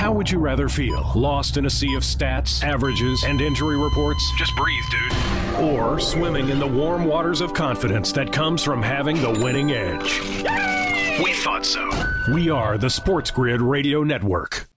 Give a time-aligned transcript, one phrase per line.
[0.00, 1.12] How would you rather feel?
[1.14, 4.26] Lost in a sea of stats, averages, and injury reports?
[4.38, 5.12] Just breathe, dude.
[5.62, 10.20] Or swimming in the warm waters of confidence that comes from having the winning edge?
[11.22, 11.86] We thought so.
[12.32, 14.70] We are the Sports Grid Radio Network.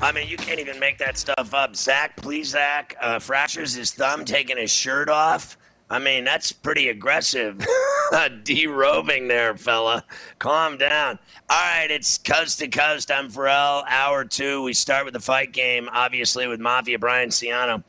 [0.00, 1.76] I mean, you can't even make that stuff up.
[1.76, 5.58] Zach, please, Zach, uh, fractures his thumb, taking his shirt off.
[5.88, 7.58] I mean, that's pretty aggressive.
[8.12, 10.04] Derobing there, fella.
[10.38, 11.18] Calm down.
[11.48, 13.10] All right, it's coast to coast.
[13.10, 13.84] I'm Ferrall.
[13.88, 14.62] Hour two.
[14.62, 17.84] We start with the fight game, obviously, with Mafia Brian Ciano.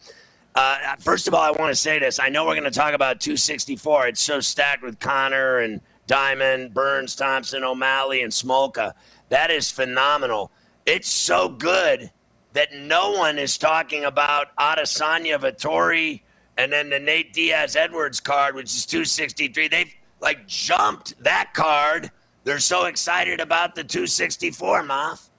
[0.53, 2.20] Uh, first of all, I want to say this.
[2.20, 4.08] I know we're going to talk about 264.
[4.08, 8.94] It's so stacked with Conor and Diamond, Burns, Thompson, O'Malley, and Smolka.
[9.30, 10.52] That is phenomenal.
[10.86, 12.12] It's so good
[12.53, 16.22] that no one is talking about Adesanya Vettori
[16.58, 19.67] and then the Nate Diaz Edwards card, which is 263.
[19.67, 22.11] They've like jumped that card.
[22.44, 25.30] They're so excited about the 264, Moth.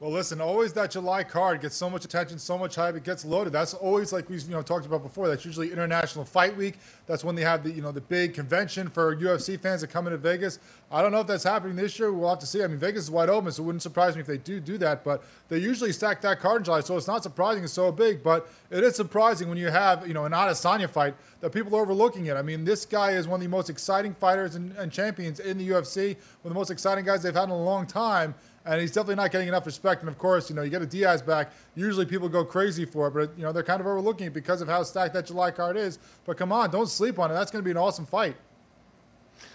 [0.00, 3.24] Well, listen, always that July card gets so much attention, so much hype, it gets
[3.24, 3.52] loaded.
[3.52, 5.26] That's always like we've you know talked about before.
[5.26, 6.78] That's usually International Fight Week.
[7.06, 10.06] That's when they have the you know the big convention for UFC fans that come
[10.06, 10.60] into Vegas.
[10.92, 12.12] I don't know if that's happening this year.
[12.12, 12.62] We'll have to see.
[12.62, 14.78] I mean, Vegas is wide open, so it wouldn't surprise me if they do do
[14.78, 15.02] that.
[15.02, 18.22] But they usually stack that card in July, so it's not surprising it's so big.
[18.22, 21.82] But it is surprising when you have you know an Adesanya fight that people are
[21.82, 22.36] overlooking it.
[22.36, 25.58] I mean, this guy is one of the most exciting fighters and, and champions in
[25.58, 28.36] the UFC, one of the most exciting guys they've had in a long time
[28.68, 30.02] and he's definitely not getting enough respect.
[30.02, 31.52] And of course, you know, you get a Diaz back.
[31.74, 34.60] Usually people go crazy for it, but you know they're kind of overlooking it because
[34.60, 35.98] of how stacked that July card is.
[36.26, 37.34] But come on, don't sleep on it.
[37.34, 38.36] That's going to be an awesome fight.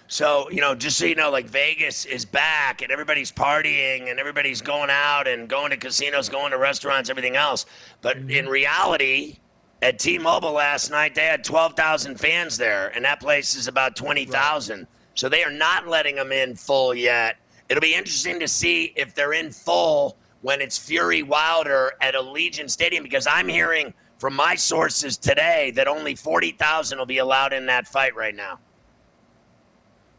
[0.08, 4.20] So, you know, just so you know, like Vegas is back and everybody's partying and
[4.20, 7.66] everybody's going out and going to casinos, going to restaurants, everything else.
[8.02, 8.30] But mm-hmm.
[8.30, 9.40] in reality,
[9.82, 13.96] at T Mobile last night, they had 12,000 fans there, and that place is about
[13.96, 14.78] 20,000.
[14.78, 14.88] Right.
[15.16, 17.38] So they are not letting them in full yet.
[17.74, 22.70] It'll be interesting to see if they're in full when it's Fury Wilder at Allegiant
[22.70, 27.66] Stadium because I'm hearing from my sources today that only 40,000 will be allowed in
[27.66, 28.60] that fight right now.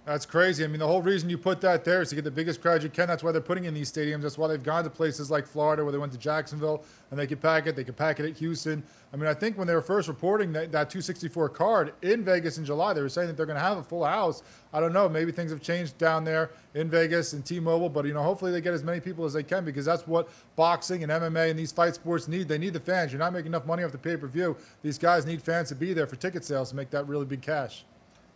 [0.05, 0.63] That's crazy.
[0.65, 2.83] I mean, the whole reason you put that there is to get the biggest crowd
[2.83, 3.09] you can.
[3.09, 4.21] That's why they're putting in these stadiums.
[4.21, 7.27] That's why they've gone to places like Florida, where they went to Jacksonville, and they
[7.27, 7.75] could pack it.
[7.75, 8.83] They could pack it at Houston.
[9.15, 12.59] I mean, I think when they were first reporting that, that 264 card in Vegas
[12.59, 14.43] in July, they were saying that they're going to have a full house.
[14.75, 15.09] I don't know.
[15.09, 18.61] Maybe things have changed down there in Vegas and T-Mobile, but you know, hopefully they
[18.61, 21.73] get as many people as they can because that's what boxing and MMA and these
[21.73, 22.47] fight sports need.
[22.47, 23.11] They need the fans.
[23.11, 24.55] You're not making enough money off the pay-per-view.
[24.83, 27.41] These guys need fans to be there for ticket sales to make that really big
[27.41, 27.87] cash.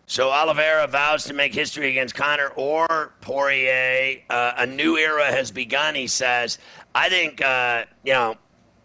[0.09, 4.23] So Oliveira vows to make history against Conor or Poirier.
[4.31, 6.57] Uh, a new era has begun, he says.
[6.95, 8.37] I think, uh, you know,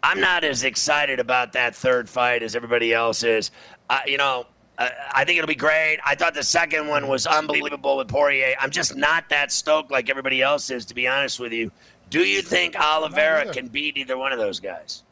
[0.02, 3.52] I'm not as excited about that third fight as everybody else is.
[3.88, 4.44] Uh, you know,
[4.76, 5.98] uh, I think it'll be great.
[6.04, 8.54] I thought the second one was unbelievable with Poirier.
[8.60, 11.72] I'm just not that stoked like everybody else is, to be honest with you.
[12.10, 15.03] Do you think Oliveira can beat either one of those guys?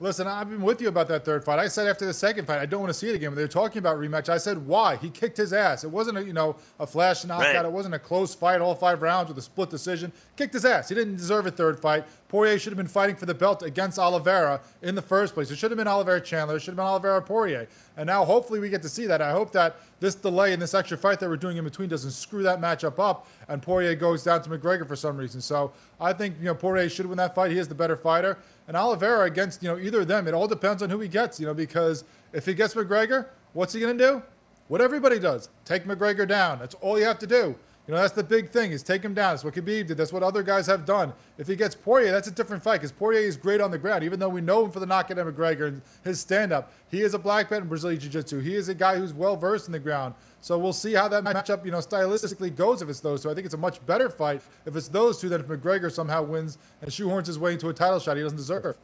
[0.00, 1.58] Listen, I've been with you about that third fight.
[1.58, 3.30] I said after the second fight, I don't want to see it again.
[3.30, 4.94] When they were talking about rematch, I said why?
[4.96, 5.82] He kicked his ass.
[5.82, 7.54] It wasn't a you know a flash knockout.
[7.54, 7.64] Right.
[7.64, 10.12] It wasn't a close fight, all five rounds with a split decision.
[10.36, 10.88] Kicked his ass.
[10.88, 12.04] He didn't deserve a third fight.
[12.28, 15.50] Poirier should have been fighting for the belt against Oliveira in the first place.
[15.50, 16.56] It should have been Oliveira Chandler.
[16.56, 17.66] It should have been Oliveira Poirier.
[17.96, 19.22] And now hopefully we get to see that.
[19.22, 22.10] I hope that this delay and this extra fight that we're doing in between doesn't
[22.10, 25.40] screw that matchup up and Poirier goes down to McGregor for some reason.
[25.40, 27.50] So I think you know Poirier should win that fight.
[27.50, 28.38] He is the better fighter.
[28.66, 31.40] And Oliveira against you know either of them, it all depends on who he gets.
[31.40, 32.04] You know because
[32.34, 34.22] if he gets McGregor, what's he going to do?
[34.68, 36.58] What everybody does: take McGregor down.
[36.58, 37.56] That's all you have to do.
[37.88, 39.32] You know, that's the big thing is take him down.
[39.32, 39.96] That's what Khabib did.
[39.96, 41.14] That's what other guys have done.
[41.38, 44.04] If he gets Poirier, that's a different fight because Poirier is great on the ground.
[44.04, 47.14] Even though we know him for the knockout at McGregor and his stand-up, he is
[47.14, 48.40] a black belt in Brazilian Jiu-Jitsu.
[48.40, 50.14] He is a guy who's well-versed in the ground.
[50.42, 53.30] So we'll see how that matchup, you know, stylistically goes if it's those two.
[53.30, 56.22] I think it's a much better fight if it's those two than if McGregor somehow
[56.22, 58.76] wins and shoehorns his way into a title shot he doesn't deserve.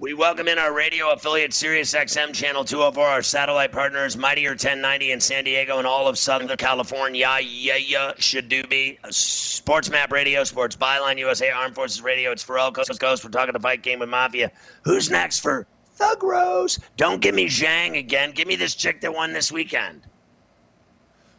[0.00, 5.20] We welcome in our radio affiliate SiriusXM channel 204, our satellite partners Mighty 1090 in
[5.20, 7.38] San Diego and all of Southern California.
[7.42, 8.98] Yeah, yeah, should do be.
[9.10, 12.32] Sports Map Radio, Sports Byline USA, Armed Forces Radio.
[12.32, 13.22] It's Ferrall Coast to Coast.
[13.22, 14.50] We're talking the fight game with Mafia.
[14.84, 15.66] Who's next for
[15.96, 16.78] Thug Rose?
[16.96, 18.32] Don't give me Zhang again.
[18.32, 20.00] Give me this chick that won this weekend.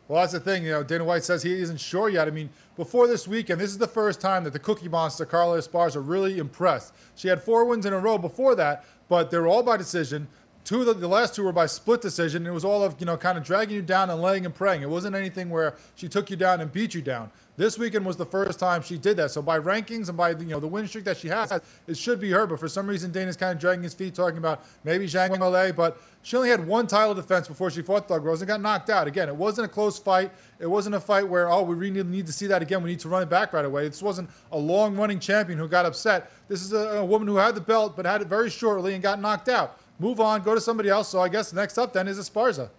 [0.07, 0.65] Well, that's the thing.
[0.65, 2.27] You know, Dana White says he isn't sure yet.
[2.27, 5.59] I mean, before this weekend, this is the first time that the Cookie Monster, Carla
[5.59, 6.95] Esparza, really impressed.
[7.13, 10.27] She had four wins in a row before that, but they were all by decision.
[10.63, 12.47] Two of the, the last two were by split decision.
[12.47, 14.81] It was all of, you know, kind of dragging you down and laying and praying.
[14.81, 17.29] It wasn't anything where she took you down and beat you down.
[17.57, 19.31] This weekend was the first time she did that.
[19.31, 21.51] So by rankings and by you know the win streak that she has,
[21.86, 22.48] it should be her.
[22.48, 25.75] But for some reason, Dana's kind of dragging his feet, talking about maybe Zhang Weili.
[25.75, 28.89] But she only had one title defense before she fought Thug Rose and got knocked
[28.89, 29.06] out.
[29.06, 30.31] Again, it wasn't a close fight.
[30.59, 32.81] It wasn't a fight where oh we really need to see that again.
[32.81, 33.88] We need to run it back right away.
[33.88, 36.31] This wasn't a long running champion who got upset.
[36.48, 39.03] This is a, a woman who had the belt but had it very shortly and
[39.03, 39.77] got knocked out.
[40.00, 41.09] Move on, go to somebody else.
[41.09, 42.69] So I guess next up then is Esparza.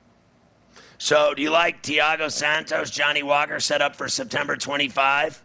[1.05, 5.43] So, do you like Thiago Santos, Johnny Walker set up for September 25?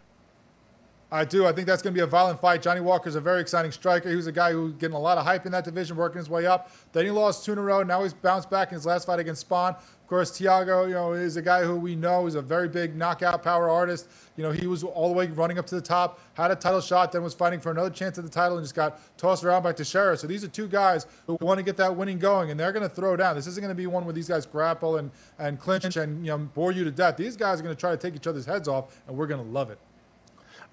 [1.10, 1.46] I do.
[1.46, 2.62] I think that's going to be a violent fight.
[2.62, 4.10] Johnny Walker's a very exciting striker.
[4.10, 6.30] He was a guy who's getting a lot of hype in that division, working his
[6.30, 6.70] way up.
[6.92, 7.82] Then he lost two in a row.
[7.82, 9.78] Now he's bounced back in his last fight against Spann.
[9.78, 12.96] Of course, Thiago, you know, is a guy who we know is a very big
[12.96, 14.10] knockout power artist.
[14.36, 16.82] You know, he was all the way running up to the top, had a title
[16.82, 19.64] shot, then was fighting for another chance at the title and just got tossed around
[19.64, 20.18] by Teixeira.
[20.18, 22.88] So these are two guys who want to get that winning going, and they're going
[22.88, 23.36] to throw down.
[23.36, 26.32] This isn't going to be one where these guys grapple and, and clinch and you
[26.32, 27.16] know bore you to death.
[27.16, 29.44] These guys are going to try to take each other's heads off, and we're going
[29.44, 29.80] to love it.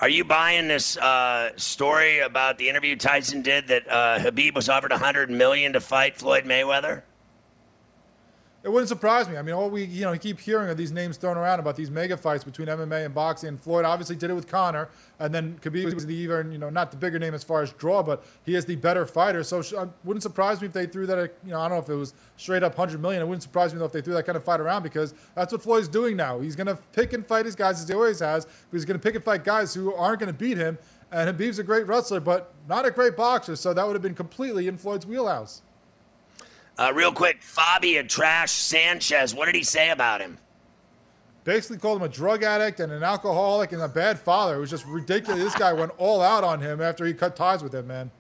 [0.01, 4.69] Are you buying this uh, story about the interview Tyson did that uh, Khabib was
[4.69, 7.03] offered 100 million to fight Floyd Mayweather?
[8.65, 9.37] It wouldn't surprise me.
[9.37, 11.91] I mean, all we you know keep hearing are these names thrown around about these
[11.91, 13.51] mega fights between MMA and boxing.
[13.51, 14.89] And Floyd obviously did it with Conor,
[15.19, 17.75] and then Khabib was the even you know not the bigger name as far as
[17.75, 19.45] draw, but he is the better fighter.
[19.45, 21.19] So it um, wouldn't surprise me if they threw that.
[21.19, 23.21] At, you know, I don't know if it was straight up 100 million.
[23.21, 25.53] It wouldn't surprise me though if they threw that kind of fight around because that's
[25.53, 26.41] what Floyd's doing now.
[26.41, 28.47] He's going to pick and fight his guys as he always has.
[28.73, 30.79] He's going to pick and fight guys who aren't going to beat him.
[31.13, 33.57] And Khabib's a great wrestler, but not a great boxer.
[33.57, 35.61] So that would have been completely in Floyd's wheelhouse.
[36.79, 39.35] Uh, real quick, Fabia Trash Sanchez.
[39.35, 40.39] What did he say about him?
[41.45, 44.57] Basically called him a drug addict and an alcoholic and a bad father.
[44.57, 45.43] It was just ridiculous.
[45.43, 48.11] this guy went all out on him after he cut ties with him, man.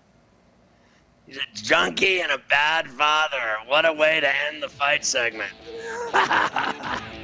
[1.27, 3.56] He's a junkie and a bad father.
[3.67, 5.53] What a way to end the fight segment.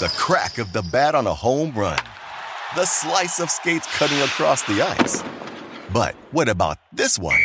[0.00, 1.98] the crack of the bat on a home run,
[2.74, 5.22] the slice of skates cutting across the ice.
[5.92, 7.40] But what about this one?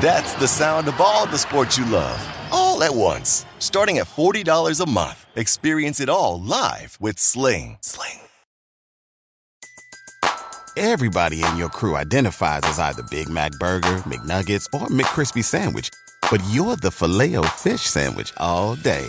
[0.00, 2.18] That's the sound of all the sports you love,
[2.50, 3.44] all at once.
[3.58, 7.76] Starting at $40 a month, experience it all live with Sling.
[7.82, 8.20] Sling.
[10.78, 15.88] Everybody in your crew identifies as either Big Mac Burger, McNuggets, or McCrispy Sandwich,
[16.30, 19.08] but you're the filet fish Sandwich all day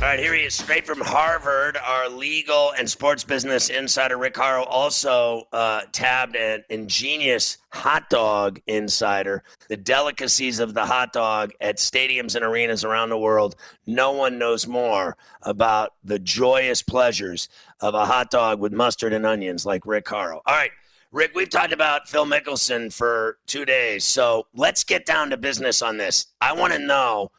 [0.00, 1.76] All right, here he is, straight from Harvard.
[1.76, 8.60] Our legal and sports business insider, Rick Horrow, also uh, tabbed an ingenious hot dog
[8.68, 9.42] insider.
[9.68, 13.56] The delicacies of the hot dog at stadiums and arenas around the world.
[13.88, 17.48] No one knows more about the joyous pleasures
[17.80, 20.40] of a hot dog with mustard and onions like Rick Horrow.
[20.46, 20.70] All right.
[21.10, 25.82] Rick, we've talked about Phil Mickelson for two days, so let's get down to business
[25.82, 26.26] on this.
[26.40, 27.32] I want to know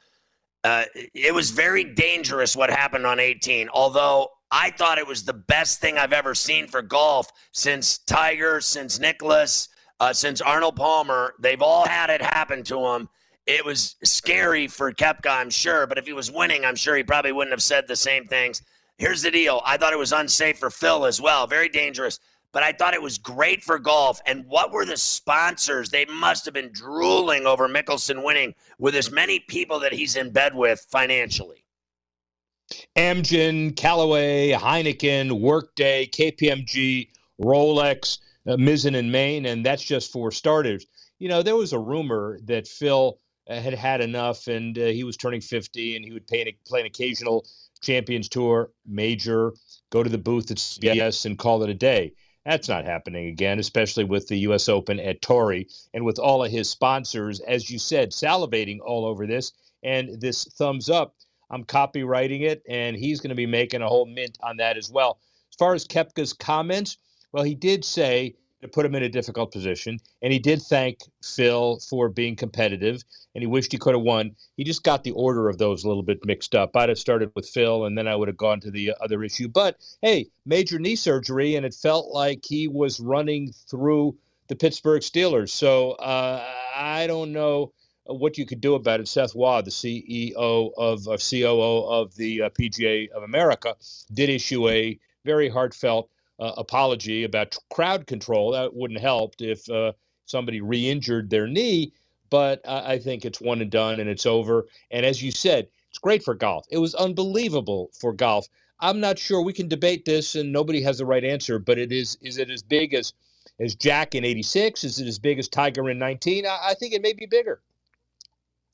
[0.70, 3.70] uh, it was very dangerous what happened on 18.
[3.74, 8.62] Although I thought it was the best thing I've ever seen for golf since Tiger,
[8.62, 11.34] since Nicklaus, uh, since Arnold Palmer.
[11.40, 13.10] They've all had it happen to them.
[13.48, 17.04] It was scary for Koepka, I'm sure, but if he was winning, I'm sure he
[17.04, 18.62] probably wouldn't have said the same things.
[19.00, 22.20] Here's the deal I thought it was unsafe for Phil as well, very dangerous.
[22.52, 24.20] But I thought it was great for golf.
[24.26, 25.90] And what were the sponsors?
[25.90, 30.32] They must have been drooling over Mickelson winning with as many people that he's in
[30.32, 31.64] bed with financially.
[32.96, 37.10] Amgen, Callaway, Heineken, Workday, KPMG,
[37.42, 40.86] Rolex, uh, Mizzen and Main, and that's just for starters.
[41.20, 45.04] You know, there was a rumor that Phil uh, had had enough and uh, he
[45.04, 47.46] was turning 50 and he would play an, play an occasional
[47.82, 49.54] Champions Tour major,
[49.90, 52.14] go to the booth at CBS and call it a day.
[52.50, 54.70] That's not happening again, especially with the U.S.
[54.70, 59.28] Open at Torrey and with all of his sponsors, as you said, salivating all over
[59.28, 59.54] this
[59.84, 61.14] and this thumbs up.
[61.52, 64.90] I'm copywriting it, and he's going to be making a whole mint on that as
[64.90, 65.20] well.
[65.52, 66.98] As far as Koepka's comments,
[67.32, 70.00] well, he did say to put him in a difficult position.
[70.22, 74.36] And he did thank Phil for being competitive, and he wished he could have won.
[74.58, 76.76] He just got the order of those a little bit mixed up.
[76.76, 79.48] I'd have started with Phil, and then I would have gone to the other issue.
[79.48, 85.02] But hey, major knee surgery, and it felt like he was running through the Pittsburgh
[85.02, 85.50] Steelers.
[85.50, 86.44] So uh,
[86.76, 87.72] I don't know
[88.06, 89.08] what you could do about it.
[89.08, 93.76] Seth Waugh, the CEO of, of COO of the uh, PGA of America,
[94.12, 96.10] did issue a very heartfelt
[96.40, 98.52] uh, apology about crowd control.
[98.52, 99.94] That wouldn't help if uh,
[100.26, 101.94] somebody re-injured their knee.
[102.30, 104.68] But I think it's one and done, and it's over.
[104.92, 106.68] And as you said, it's great for golf.
[106.70, 108.48] It was unbelievable for golf.
[108.80, 111.58] I'm not sure we can debate this, and nobody has the right answer.
[111.58, 113.14] But it is is it as big as
[113.60, 114.84] as Jack in '86?
[114.84, 116.46] Is it as big as Tiger in '19?
[116.46, 117.62] I, I think it may be bigger.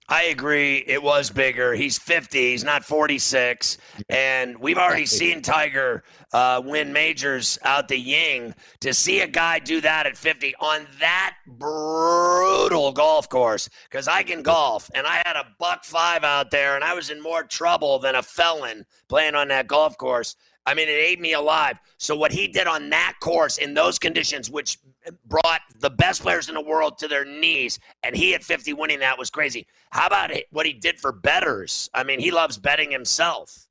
[0.07, 0.83] I agree.
[0.85, 1.74] It was bigger.
[1.74, 2.51] He's 50.
[2.51, 3.79] He's not 46.
[4.07, 8.53] And we've already seen Tiger uh, win majors out the Ying.
[8.81, 14.21] To see a guy do that at 50 on that brutal golf course, because I
[14.21, 17.43] can golf and I had a buck five out there and I was in more
[17.43, 20.35] trouble than a felon playing on that golf course.
[20.65, 21.79] I mean, it ate me alive.
[21.98, 24.79] So what he did on that course in those conditions, which
[25.25, 29.00] brought the best players in the world to their knees, and he at 50 winning
[29.00, 29.67] that was crazy.
[29.91, 31.89] How about what he did for betters?
[31.93, 33.67] I mean, he loves betting himself.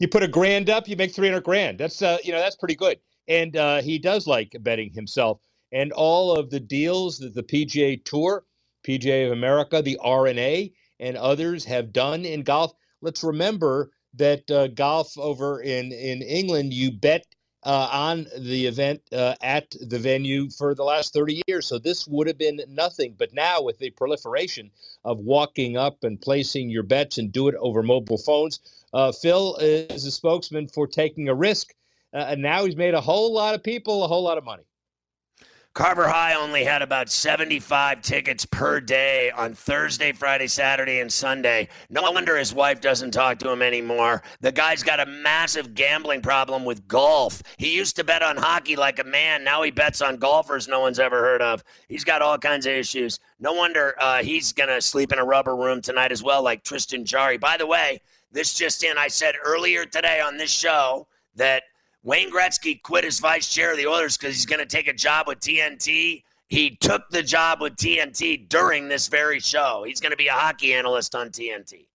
[0.00, 1.78] You put a grand up, you make 300 grand.
[1.78, 2.98] That's uh, you know, that's pretty good.
[3.28, 5.40] And uh, he does like betting himself.
[5.70, 8.44] And all of the deals that the PGA Tour,
[8.86, 12.72] PGA of America, the R&A, and others have done in golf.
[13.02, 17.26] Let's remember that uh, golf over in in England, you bet
[17.64, 21.66] uh, on the event uh, at the venue for the last 30 years.
[21.66, 23.14] So this would have been nothing.
[23.18, 24.70] But now, with the proliferation
[25.04, 28.60] of walking up and placing your bets and do it over mobile phones,
[28.94, 31.74] uh, Phil is a spokesman for taking a risk.
[32.14, 34.62] Uh, and now he's made a whole lot of people a whole lot of money.
[35.74, 41.68] Carver High only had about 75 tickets per day on Thursday, Friday, Saturday, and Sunday.
[41.88, 44.22] No wonder his wife doesn't talk to him anymore.
[44.40, 47.42] The guy's got a massive gambling problem with golf.
[47.58, 49.44] He used to bet on hockey like a man.
[49.44, 51.62] Now he bets on golfers no one's ever heard of.
[51.88, 53.20] He's got all kinds of issues.
[53.38, 56.64] No wonder uh, he's going to sleep in a rubber room tonight as well, like
[56.64, 57.38] Tristan Jarry.
[57.38, 58.00] By the way,
[58.32, 61.06] this just in, I said earlier today on this show
[61.36, 61.62] that–
[62.02, 64.92] Wayne Gretzky quit as vice chair of the Oilers because he's going to take a
[64.92, 66.22] job with TNT.
[66.46, 69.84] He took the job with TNT during this very show.
[69.86, 71.86] He's going to be a hockey analyst on TNT.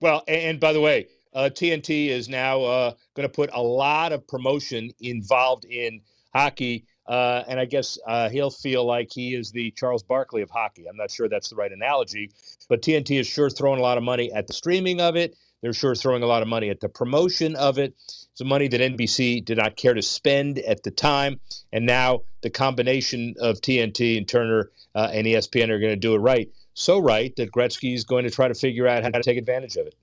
[0.00, 4.12] Well, and, by the way, uh, TNT is now uh, going to put a lot
[4.12, 6.00] of promotion involved in
[6.34, 6.86] hockey.
[7.06, 10.86] Uh, and I guess uh, he'll feel like he is the Charles Barkley of hockey.
[10.88, 12.30] I'm not sure that's the right analogy,
[12.68, 15.36] but TNT is sure throwing a lot of money at the streaming of it.
[15.60, 17.94] They're sure throwing a lot of money at the promotion of it.
[18.32, 21.40] It's money that NBC did not care to spend at the time.
[21.72, 26.14] And now the combination of TNT and Turner uh, and ESPN are going to do
[26.14, 26.50] it right.
[26.74, 29.76] So right that Gretzky is going to try to figure out how to take advantage
[29.76, 29.94] of it.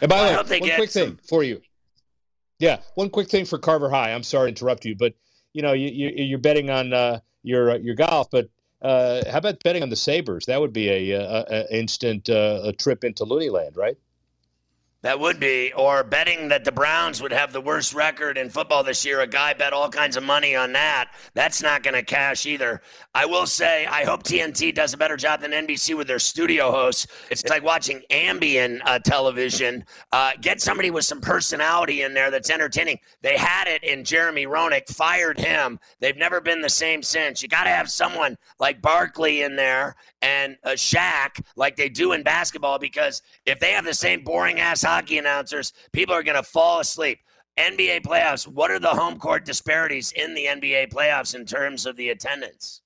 [0.00, 1.02] And by the way, one quick some...
[1.02, 1.60] thing for you.
[2.58, 4.12] Yeah, one quick thing for Carver High.
[4.12, 5.14] I'm sorry to interrupt you, but
[5.52, 8.48] you know you, you are betting on uh, your your golf, but
[8.82, 10.46] uh, how about betting on the Sabres?
[10.46, 13.96] That would be a, a, a instant uh, a trip into Looneyland, right?
[15.02, 18.82] That would be, or betting that the Browns would have the worst record in football
[18.82, 19.20] this year.
[19.20, 21.12] A guy bet all kinds of money on that.
[21.34, 22.82] That's not going to cash either.
[23.14, 26.72] I will say, I hope TNT does a better job than NBC with their studio
[26.72, 27.06] hosts.
[27.30, 29.84] It's like watching Ambien uh, television.
[30.10, 32.98] Uh, get somebody with some personality in there that's entertaining.
[33.22, 35.78] They had it in Jeremy Roenick, fired him.
[36.00, 37.40] They've never been the same since.
[37.40, 42.12] You got to have someone like Barkley in there and a Shaq like they do
[42.14, 46.36] in basketball because if they have the same boring ass hockey announcers, people are going
[46.36, 47.20] to fall asleep.
[47.58, 51.96] NBA playoffs, what are the home court disparities in the NBA playoffs in terms of
[51.96, 52.82] the attendance?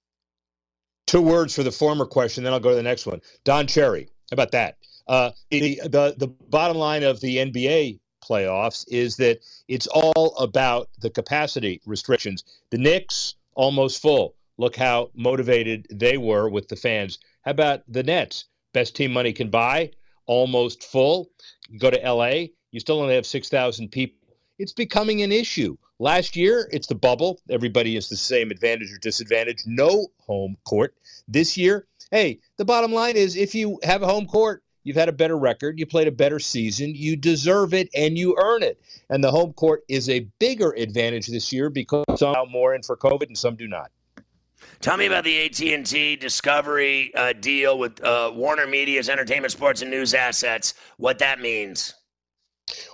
[1.06, 3.20] Two words for the former question, then I'll go to the next one.
[3.44, 4.78] Don Cherry, how about that?
[5.06, 10.88] Uh, the, the, the bottom line of the NBA playoffs is that it's all about
[11.00, 12.44] the capacity restrictions.
[12.70, 14.36] The Knicks almost full.
[14.58, 17.18] Look how motivated they were with the fans.
[17.44, 18.46] How about the Nets?
[18.72, 19.90] Best team money can buy,
[20.32, 21.30] almost full.
[21.68, 24.18] You go to LA, you still only have 6,000 people.
[24.58, 25.76] It's becoming an issue.
[25.98, 27.40] Last year, it's the bubble.
[27.50, 29.62] Everybody has the same advantage or disadvantage.
[29.66, 30.94] No home court.
[31.28, 35.08] This year, hey, the bottom line is if you have a home court, you've had
[35.08, 38.80] a better record, you played a better season, you deserve it, and you earn it.
[39.10, 42.82] And the home court is a bigger advantage this year because some are more in
[42.82, 43.90] for COVID and some do not.
[44.80, 49.90] Tell me about the AT&T Discovery uh, deal with uh, Warner Media's entertainment, sports, and
[49.90, 50.74] news assets.
[50.96, 51.94] What that means?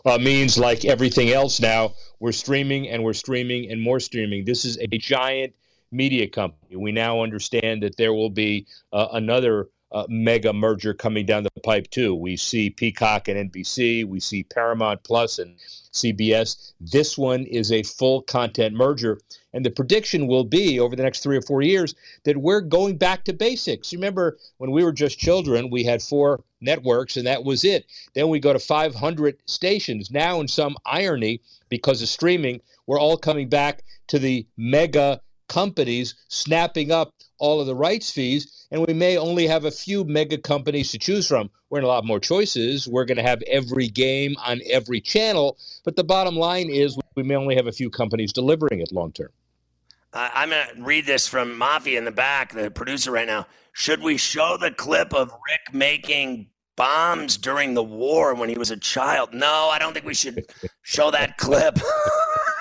[0.05, 4.45] Uh, means like everything else now, we're streaming and we're streaming and more streaming.
[4.45, 5.55] This is a giant
[5.91, 6.77] media company.
[6.77, 11.51] We now understand that there will be uh, another uh, mega merger coming down the
[11.63, 12.15] pipe too.
[12.15, 15.57] We see Peacock and NBC, we see Paramount Plus and
[15.93, 16.73] CBS.
[16.81, 19.19] This one is a full content merger,
[19.53, 22.97] and the prediction will be over the next three or four years that we're going
[22.97, 23.93] back to basics.
[23.93, 27.87] Remember when we were just children, we had four networks, and that was it.
[28.15, 30.11] Then we go to 500 stations.
[30.11, 36.15] Now, in some irony, because of streaming, we're all coming back to the mega companies
[36.29, 40.39] snapping up all of the rights fees, and we may only have a few mega
[40.39, 41.51] companies to choose from.
[41.71, 42.89] We're in a lot more choices.
[42.89, 47.23] We're going to have every game on every channel, but the bottom line is we
[47.23, 49.31] may only have a few companies delivering it long term.
[50.13, 53.47] Uh, I'm going to read this from Mafia in the back, the producer right now.
[53.73, 58.71] Should we show the clip of Rick making bombs during the war when he was
[58.71, 59.35] a child?
[59.35, 60.47] No, I don't think we should
[60.83, 61.79] show that clip.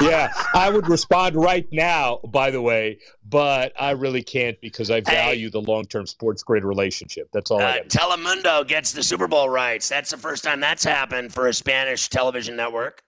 [0.00, 5.00] yeah, I would respond right now, by the way, but I really can't because I
[5.00, 7.28] value hey, the long term sports grid relationship.
[7.32, 9.88] That's all uh, Telemundo gets the Super Bowl rights.
[9.88, 13.02] That's the first time that's happened for a Spanish television network.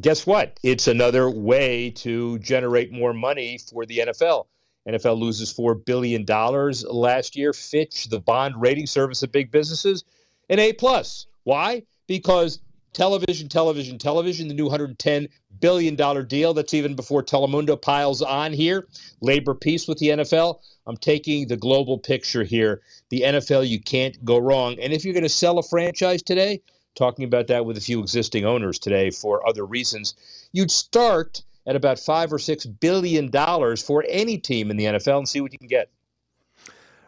[0.00, 0.58] Guess what?
[0.62, 4.46] It's another way to generate more money for the NFL.
[4.88, 7.52] NFL loses $4 billion last year.
[7.52, 10.04] Fitch, the bond rating service of big businesses,
[10.50, 10.72] an A.
[10.72, 11.26] plus.
[11.44, 11.82] Why?
[12.06, 12.60] Because
[12.94, 15.28] television, television, television, the new $110
[15.60, 16.54] billion deal.
[16.54, 18.86] That's even before Telemundo piles on here.
[19.20, 20.60] Labor peace with the NFL.
[20.86, 22.80] I'm taking the global picture here.
[23.10, 24.78] The NFL, you can't go wrong.
[24.80, 26.62] And if you're going to sell a franchise today,
[26.94, 30.14] talking about that with a few existing owners today for other reasons,
[30.52, 35.18] you'd start at about five or six billion dollars for any team in the NFL
[35.18, 35.90] and see what you can get.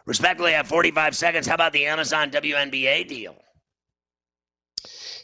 [0.07, 1.47] Respectfully, I have 45 seconds.
[1.47, 3.37] How about the Amazon WNBA deal?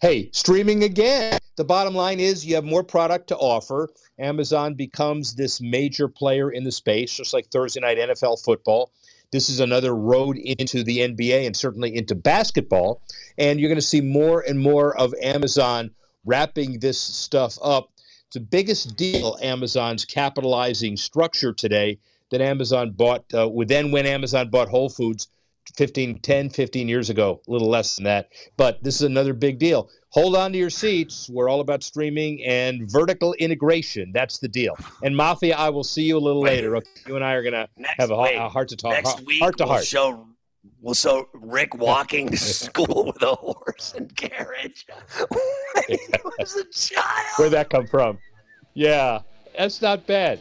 [0.03, 1.39] Hey, streaming again.
[1.55, 3.89] The bottom line is you have more product to offer.
[4.19, 8.91] Amazon becomes this major player in the space, just like Thursday night NFL football.
[9.31, 13.01] This is another road into the NBA and certainly into basketball.
[13.39, 15.93] And you're going to see more and more of Amazon
[16.25, 17.91] wrapping this stuff up.
[18.27, 22.01] It's the biggest deal Amazon's capitalizing structure today
[22.33, 23.33] that Amazon bought.
[23.33, 25.29] Uh, then when Amazon bought Whole Foods
[25.77, 28.29] 15, 10, 15 years ago, a little less than that.
[28.57, 29.89] But this is another big deal.
[30.11, 31.31] Hold on to your seats.
[31.31, 34.13] We're all about streaming and vertical integration.
[34.13, 34.77] That's the deal.
[35.03, 36.83] And Mafia, I will see you a little wait, later.
[37.07, 38.93] You and I are going to have a, a, heart to talk.
[38.93, 39.79] Next week, heart to heart.
[39.79, 40.27] We'll show,
[40.83, 44.87] we'll show Rick walking to school with a horse and carriage
[45.29, 45.99] when he
[46.39, 47.27] was a child.
[47.39, 48.19] Where'd that come from?
[48.75, 49.21] Yeah,
[49.57, 50.41] that's not bad.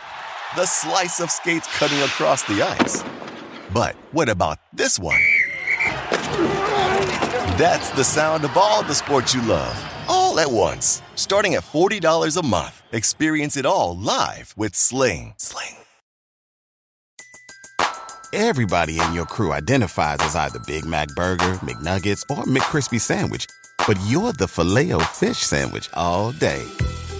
[0.55, 3.03] the slice of skates cutting across the ice.
[3.73, 5.21] But what about this one?
[7.57, 9.73] That's the sound of all the sports you love,
[10.09, 11.01] all at once.
[11.15, 15.35] Starting at $40 a month, experience it all live with Sling.
[15.37, 15.77] Sling.
[18.33, 23.45] Everybody in your crew identifies as either Big Mac Burger, McNuggets, or McCrispy Sandwich,
[23.87, 26.65] but you're the Filet-O-Fish Sandwich all day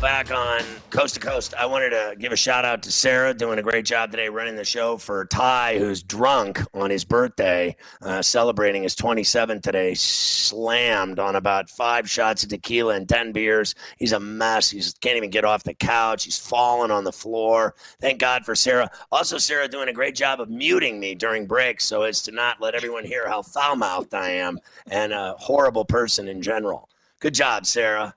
[0.00, 1.52] Back on Coast to Coast.
[1.58, 4.54] I wanted to give a shout out to Sarah, doing a great job today running
[4.54, 11.18] the show for Ty, who's drunk on his birthday, uh, celebrating his 27th today, slammed
[11.18, 13.74] on about five shots of tequila and 10 beers.
[13.98, 14.70] He's a mess.
[14.70, 16.24] He can't even get off the couch.
[16.24, 17.74] He's falling on the floor.
[18.00, 18.90] Thank God for Sarah.
[19.10, 22.60] Also, Sarah doing a great job of muting me during breaks so as to not
[22.60, 26.88] let everyone hear how foul mouthed I am and a horrible person in general.
[27.20, 28.14] Good job, Sarah.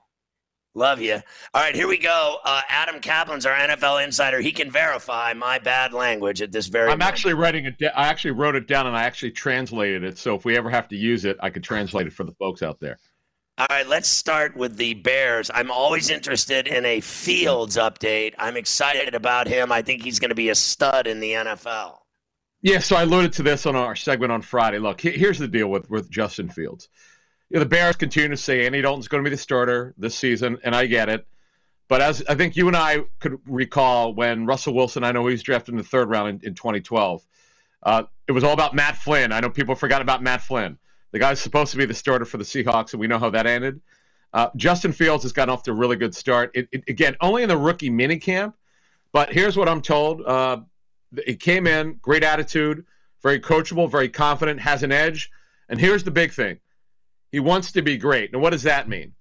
[0.74, 1.20] Love you.
[1.52, 2.38] All right, here we go.
[2.44, 4.40] Uh, Adam Kaplan's our NFL insider.
[4.40, 6.84] He can verify my bad language at this very.
[6.84, 7.08] I'm moment.
[7.08, 7.74] actually writing it.
[7.94, 10.16] I actually wrote it down and I actually translated it.
[10.16, 12.62] So if we ever have to use it, I could translate it for the folks
[12.62, 12.98] out there.
[13.58, 15.50] All right, let's start with the Bears.
[15.52, 18.32] I'm always interested in a Fields update.
[18.38, 19.70] I'm excited about him.
[19.70, 21.98] I think he's going to be a stud in the NFL.
[22.62, 24.78] Yeah, so I alluded to this on our segment on Friday.
[24.78, 26.88] Look, here's the deal with with Justin Fields
[27.54, 30.58] know, the Bears continue to say Andy Dalton's going to be the starter this season,
[30.64, 31.26] and I get it.
[31.88, 35.32] But as I think you and I could recall when Russell Wilson, I know he
[35.32, 37.22] was drafted in the third round in, in 2012,
[37.82, 39.32] uh, it was all about Matt Flynn.
[39.32, 40.78] I know people forgot about Matt Flynn.
[41.10, 43.46] The guy's supposed to be the starter for the Seahawks, and we know how that
[43.46, 43.80] ended.
[44.32, 46.50] Uh, Justin Fields has gotten off to a really good start.
[46.54, 48.54] It, it, again, only in the rookie minicamp,
[49.12, 50.22] but here's what I'm told.
[50.22, 50.60] Uh,
[51.26, 52.86] it came in, great attitude,
[53.22, 55.30] very coachable, very confident, has an edge.
[55.68, 56.58] And here's the big thing
[57.32, 58.32] he wants to be great.
[58.32, 59.14] Now, what does that mean?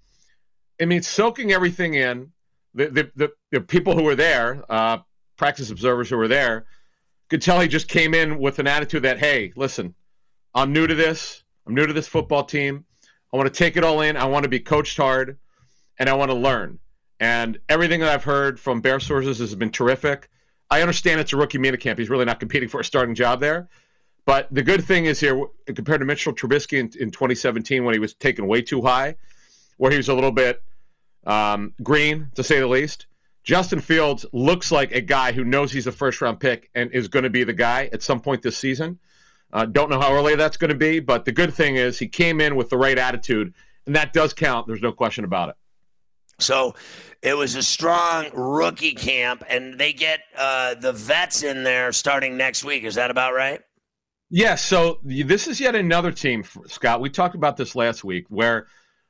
[0.77, 2.31] It means soaking everything in.
[2.73, 4.99] The the, the, the people who were there, uh,
[5.37, 6.65] practice observers who were there,
[7.29, 9.95] could tell he just came in with an attitude that, hey, listen,
[10.53, 11.43] I'm new to this.
[11.65, 12.85] I'm new to this football team.
[13.33, 14.17] I want to take it all in.
[14.17, 15.37] I want to be coached hard,
[15.97, 16.79] and I want to learn.
[17.19, 20.29] And everything that I've heard from Bear sources has been terrific.
[20.69, 21.97] I understand it's a rookie minicamp.
[21.97, 23.69] He's really not competing for a starting job there.
[24.25, 27.99] But the good thing is here, compared to Mitchell Trubisky in, in 2017 when he
[27.99, 29.15] was taken way too high,
[29.77, 30.61] where he was a little bit
[31.25, 33.07] um, green, to say the least,
[33.43, 37.07] Justin Fields looks like a guy who knows he's a first round pick and is
[37.07, 38.99] going to be the guy at some point this season.
[39.51, 42.07] Uh, don't know how early that's going to be, but the good thing is he
[42.07, 43.53] came in with the right attitude,
[43.85, 44.67] and that does count.
[44.67, 45.55] There's no question about it.
[46.39, 46.75] So
[47.21, 52.37] it was a strong rookie camp, and they get uh, the vets in there starting
[52.37, 52.83] next week.
[52.83, 53.61] Is that about right?
[54.33, 54.63] Yes.
[54.63, 57.01] So this is yet another team, Scott.
[57.01, 58.67] We talked about this last week where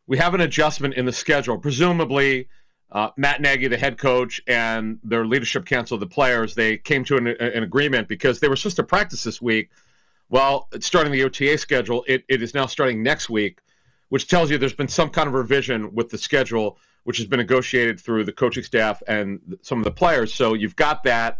[0.08, 1.60] we have an adjustment in the schedule.
[1.60, 2.50] Presumably,
[2.92, 7.18] uh, Matt Nagy, the head coach, and their leadership council, the players, they came to
[7.18, 9.70] an, an, agreement because they were supposed to practice this week.
[10.30, 13.60] Well, starting the OTA schedule, it, it is now starting next week,
[14.10, 17.40] which tells you there's been some kind of revision with the schedule, which has been
[17.40, 20.34] negotiated through the coaching staff and some of the players.
[20.34, 21.40] So you've got that.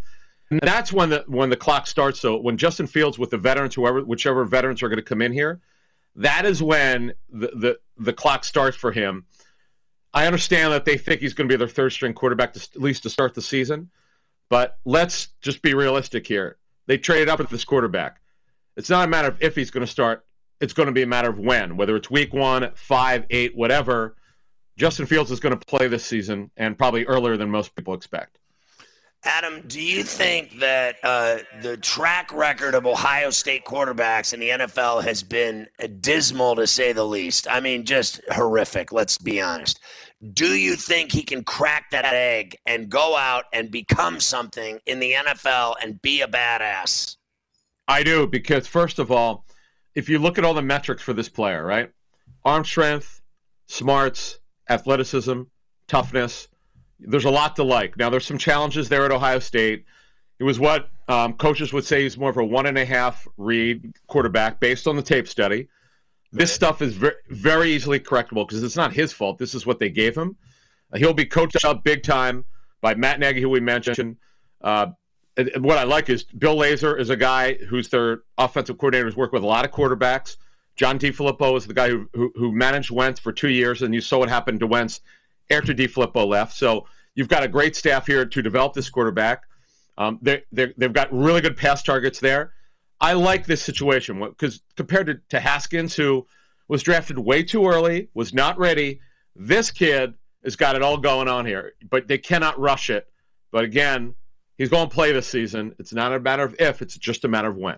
[0.52, 2.20] That's when the when the clock starts.
[2.20, 5.32] So when Justin Fields with the veterans, whoever whichever veterans are going to come in
[5.32, 5.62] here,
[6.16, 9.26] that is when the, the the clock starts for him.
[10.14, 12.82] I understand that they think he's going to be their third string quarterback to, at
[12.82, 13.90] least to start the season,
[14.50, 16.58] but let's just be realistic here.
[16.86, 18.20] They traded up with this quarterback.
[18.76, 20.26] It's not a matter of if he's going to start.
[20.60, 24.18] It's going to be a matter of when, whether it's week one, five, eight, whatever.
[24.76, 28.38] Justin Fields is going to play this season and probably earlier than most people expect.
[29.24, 34.50] Adam, do you think that uh, the track record of Ohio State quarterbacks in the
[34.50, 35.68] NFL has been
[36.00, 37.48] dismal to say the least?
[37.50, 39.80] I mean, just horrific, let's be honest.
[40.34, 45.00] Do you think he can crack that egg and go out and become something in
[45.00, 47.18] the NFL and be a badass?
[47.88, 49.46] I do, because first of all,
[49.94, 51.92] if you look at all the metrics for this player, right?
[52.44, 53.22] Arm strength,
[53.68, 55.42] smarts, athleticism,
[55.88, 56.48] toughness,
[57.02, 57.98] there's a lot to like.
[57.98, 59.86] Now, there's some challenges there at Ohio State.
[60.40, 63.28] It was what um, coaches would say is more of a one and a half
[63.38, 65.68] read quarterback based on the tape study.
[66.32, 69.38] This stuff is very, very easily correctable because it's not his fault.
[69.38, 70.38] This is what they gave him.
[70.94, 72.46] Uh, he'll be coached up big time
[72.80, 74.18] by Matt Nagy, who we mentioned.
[74.62, 74.88] Uh,
[75.60, 79.34] what I like is Bill Lazor is a guy who's their offensive coordinator, who's worked
[79.34, 80.38] with a lot of quarterbacks.
[80.76, 84.02] John DeFilippo is the guy who, who, who managed Wentz for two years, and you
[84.02, 85.02] saw what happened to Wentz
[85.52, 86.56] after DeFilippo left.
[86.56, 89.44] So you've got a great staff here to develop this quarterback.
[89.98, 92.54] Um, they they've got really good pass targets there.
[93.00, 96.26] I like this situation because compared to, to Haskins, who
[96.68, 99.02] was drafted way too early, was not ready,
[99.36, 101.74] this kid has got it all going on here.
[101.90, 103.08] But they cannot rush it.
[103.52, 104.16] But again,
[104.58, 105.76] he's going to play this season.
[105.80, 107.78] It's not a matter of if; it's just a matter of when.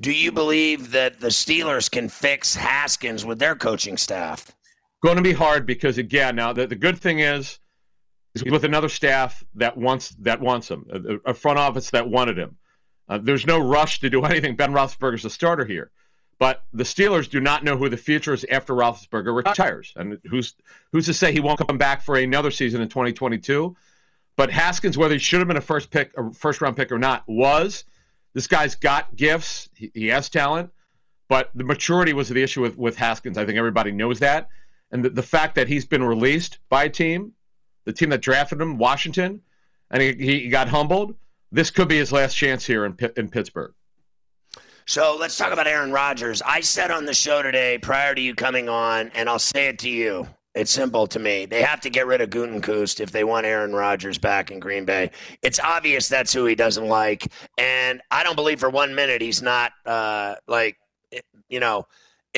[0.00, 4.52] Do you believe that the Steelers can fix Haskins with their coaching staff?
[5.02, 7.60] Going to be hard because again, now the, the good thing is,
[8.34, 12.38] is with another staff that wants that wants him, a, a front office that wanted
[12.38, 12.56] him.
[13.08, 14.56] Uh, there's no rush to do anything.
[14.56, 15.90] Ben Roethlisberger's a starter here,
[16.38, 20.54] But the Steelers do not know who the future is after Roethlisberger retires, and who's
[20.92, 23.76] who's to say he won't come back for another season in 2022?
[24.36, 26.98] But Haskins, whether he should have been a first pick, a first round pick or
[26.98, 27.84] not, was.
[28.34, 29.68] This guy's got gifts.
[29.74, 30.70] He, he has talent,
[31.28, 33.36] but the maturity was the issue with, with Haskins.
[33.36, 34.48] I think everybody knows that,
[34.90, 37.32] and the, the fact that he's been released by a team,
[37.84, 39.40] the team that drafted him, Washington,
[39.90, 41.14] and he, he got humbled.
[41.50, 43.72] This could be his last chance here in in Pittsburgh.
[44.86, 46.40] So let's talk about Aaron Rodgers.
[46.40, 49.78] I said on the show today, prior to you coming on, and I'll say it
[49.80, 50.26] to you.
[50.54, 51.44] It's simple to me.
[51.44, 54.86] They have to get rid of Gutekunst if they want Aaron Rodgers back in Green
[54.86, 55.10] Bay.
[55.42, 59.42] It's obvious that's who he doesn't like, and I don't believe for one minute he's
[59.42, 60.78] not uh, like,
[61.50, 61.86] you know,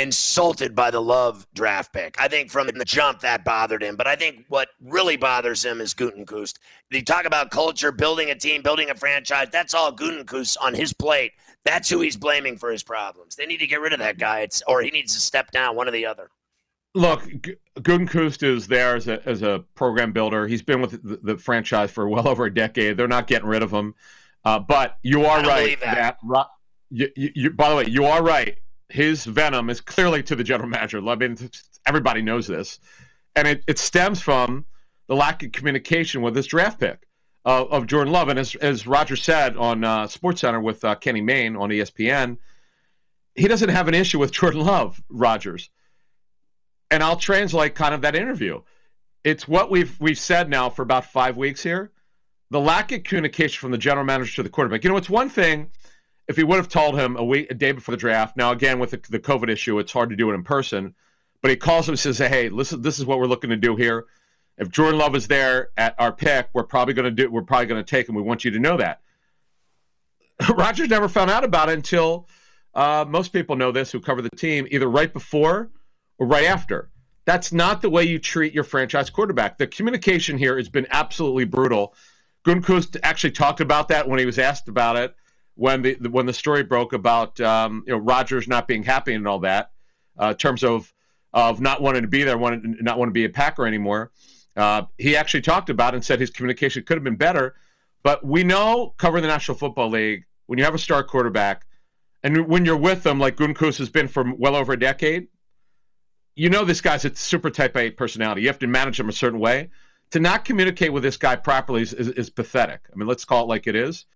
[0.00, 2.16] insulted by the love draft pick.
[2.18, 5.80] I think from the jump that bothered him, but I think what really bothers him
[5.80, 6.58] is Gutekunst.
[6.90, 9.48] You talk about culture, building a team, building a franchise.
[9.52, 11.32] That's all Gutekunst on his plate.
[11.64, 13.36] That's who he's blaming for his problems.
[13.36, 15.76] They need to get rid of that guy, it's, or he needs to step down,
[15.76, 16.30] one or the other.
[16.94, 17.22] Look,
[17.78, 20.48] Gutekunst is there as a as a program builder.
[20.48, 22.96] He's been with the, the franchise for well over a decade.
[22.96, 23.94] They're not getting rid of him.
[24.44, 26.46] Uh, but you are right that, that
[26.90, 28.58] you, you, you, by the way, you are right.
[28.90, 30.98] His venom is clearly to the general manager.
[31.06, 31.36] I mean,
[31.86, 32.80] everybody knows this,
[33.36, 34.64] and it, it stems from
[35.06, 37.06] the lack of communication with this draft pick
[37.44, 38.28] uh, of Jordan Love.
[38.28, 42.36] And as, as Roger said on uh, Sports Center with uh, Kenny Mayne on ESPN,
[43.34, 45.70] he doesn't have an issue with Jordan Love, Rodgers.
[46.90, 48.60] And I'll translate kind of that interview.
[49.22, 51.92] It's what we've we've said now for about five weeks here.
[52.50, 54.82] The lack of communication from the general manager to the quarterback.
[54.82, 55.70] You know, it's one thing
[56.28, 58.36] if he would have told him a week, a day before the draft.
[58.36, 60.94] Now, again, with the, the COVID issue, it's hard to do it in person.
[61.42, 63.76] But he calls him and says, "Hey, listen, this is what we're looking to do
[63.76, 64.06] here
[64.60, 67.30] if Jordan Love is there at our pick, we're probably going to do.
[67.30, 68.14] We're probably going to take him.
[68.14, 69.00] We want you to know that.
[70.54, 72.28] Rodgers never found out about it until
[72.74, 75.70] uh, most people know this who cover the team, either right before
[76.18, 76.90] or right after.
[77.24, 79.56] That's not the way you treat your franchise quarterback.
[79.56, 81.94] The communication here has been absolutely brutal.
[82.44, 85.14] Gutekunst actually talked about that when he was asked about it
[85.60, 89.28] when the when the story broke about um, you know Rodgers not being happy and
[89.28, 89.72] all that,
[90.18, 90.90] uh, in terms of
[91.34, 94.10] of not wanting to be there, wanting not want to be a Packer anymore.
[94.56, 97.56] Uh, he actually talked about and said his communication could have been better.
[98.02, 101.66] But we know covering the National Football League, when you have a star quarterback,
[102.22, 105.28] and when you're with them, like Gutekunst has been for well over a decade,
[106.36, 108.40] you know this guy's a super type A personality.
[108.40, 109.68] You have to manage him a certain way.
[110.12, 112.80] To not communicate with this guy properly is, is, is pathetic.
[112.90, 114.06] I mean, let's call it like it is.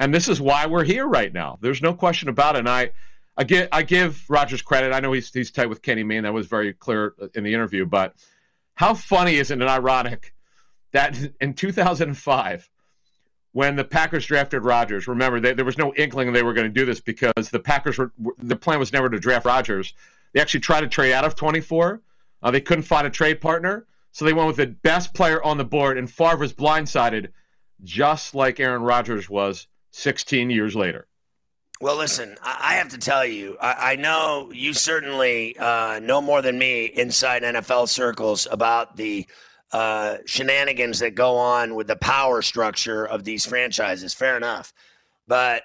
[0.00, 1.58] And this is why we're here right now.
[1.60, 2.60] There's no question about it.
[2.60, 2.90] And I,
[3.36, 4.92] I give, I give Rodgers credit.
[4.92, 6.24] I know he's, he's tight with Kenny Mayne.
[6.24, 7.86] That was very clear in the interview.
[7.86, 8.14] But–
[8.80, 10.34] how funny is it and ironic
[10.92, 12.70] that in 2005,
[13.52, 16.72] when the Packers drafted Rodgers, remember they, there was no inkling they were going to
[16.72, 19.92] do this because the Packers were the plan was never to draft Rodgers.
[20.32, 22.00] They actually tried to trade out of 24.
[22.42, 25.58] Uh, they couldn't find a trade partner, so they went with the best player on
[25.58, 27.28] the board, and Favre was blindsided,
[27.84, 31.06] just like Aaron Rodgers was 16 years later.
[31.80, 36.58] Well, listen, I have to tell you, I, know you certainly uh, know more than
[36.58, 39.26] me inside NFL circles about the
[39.72, 44.12] uh, shenanigans that go on with the power structure of these franchises.
[44.12, 44.74] Fair enough.
[45.26, 45.62] But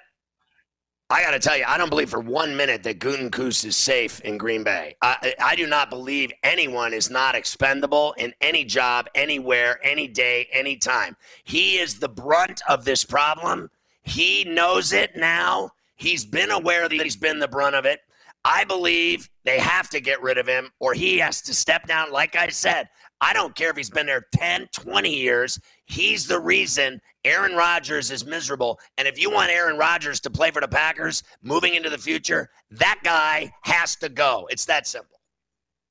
[1.10, 4.18] I got to tell you, I don't believe for one minute that Gutekunst is safe
[4.20, 4.96] in Green Bay.
[5.02, 10.48] I, I do not believe anyone is not expendable in any job, anywhere, any day,
[10.50, 11.16] anytime.
[11.44, 13.70] He is the brunt of this problem.
[14.06, 15.70] He knows it now.
[15.96, 18.00] He's been aware that he's been the brunt of it.
[18.44, 22.12] I believe they have to get rid of him or he has to step down.
[22.12, 22.88] Like I said,
[23.20, 25.58] I don't care if he's been there 10, 20 years.
[25.86, 28.78] He's the reason Aaron Rodgers is miserable.
[28.96, 32.48] And if you want Aaron Rodgers to play for the Packers moving into the future,
[32.70, 34.46] that guy has to go.
[34.50, 35.18] It's that simple.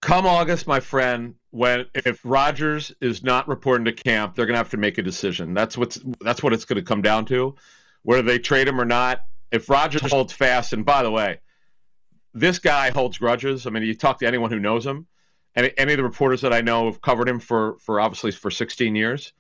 [0.01, 4.60] Come August, my friend, when if Rodgers is not reporting to camp, they're going to
[4.60, 5.54] have to make a decision.
[5.54, 7.56] That's what's that's what it's going to come down to.
[8.05, 11.39] Whether they trade him or not, if Rodgers holds fast, and by the way,
[12.35, 13.65] this guy holds grudges.
[13.65, 15.07] I mean, you talk to anyone who knows him,
[15.55, 18.51] and any of the reporters that I know have covered him for for obviously for
[18.51, 19.33] 16 years.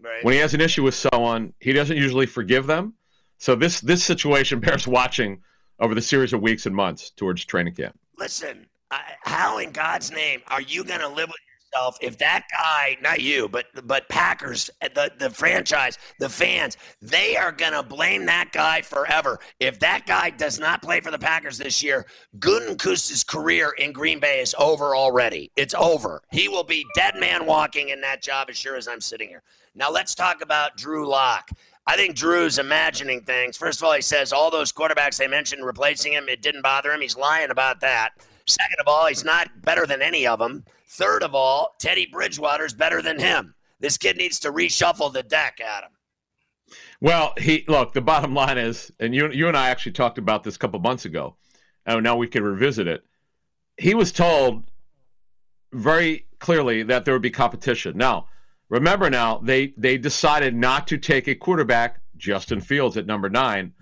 [0.00, 0.24] Right.
[0.24, 2.94] When he has an issue with someone, he doesn't usually forgive them.
[3.38, 5.42] So this this situation bears watching
[5.80, 7.98] over the series of weeks and months towards training camp.
[8.18, 8.66] Listen,
[9.22, 11.40] how in God's name are you going to live with
[11.72, 17.36] yourself if that guy, not you, but but Packers, the the franchise, the fans, they
[17.36, 19.38] are gonna blame that guy forever.
[19.60, 22.06] If that guy does not play for the Packers this year,
[22.38, 25.50] Gutekunst's career in Green Bay is over already.
[25.56, 26.22] It's over.
[26.30, 29.42] He will be dead man walking in that job as sure as I'm sitting here.
[29.74, 31.50] Now let's talk about Drew Lock.
[31.84, 33.56] I think Drew's imagining things.
[33.56, 36.92] First of all, he says all those quarterbacks they mentioned replacing him, it didn't bother
[36.92, 37.00] him.
[37.00, 38.12] He's lying about that.
[38.46, 40.64] Second of all, he's not better than any of them.
[40.88, 43.54] Third of all, Teddy Bridgewater's better than him.
[43.80, 45.90] This kid needs to reshuffle the deck, Adam.
[47.00, 47.92] Well, he look.
[47.92, 50.78] The bottom line is, and you you and I actually talked about this a couple
[50.80, 51.36] months ago.
[51.86, 53.04] Oh, now we can revisit it.
[53.76, 54.70] He was told
[55.72, 57.96] very clearly that there would be competition.
[57.96, 58.28] Now,
[58.68, 63.72] remember, now they they decided not to take a quarterback, Justin Fields at number nine.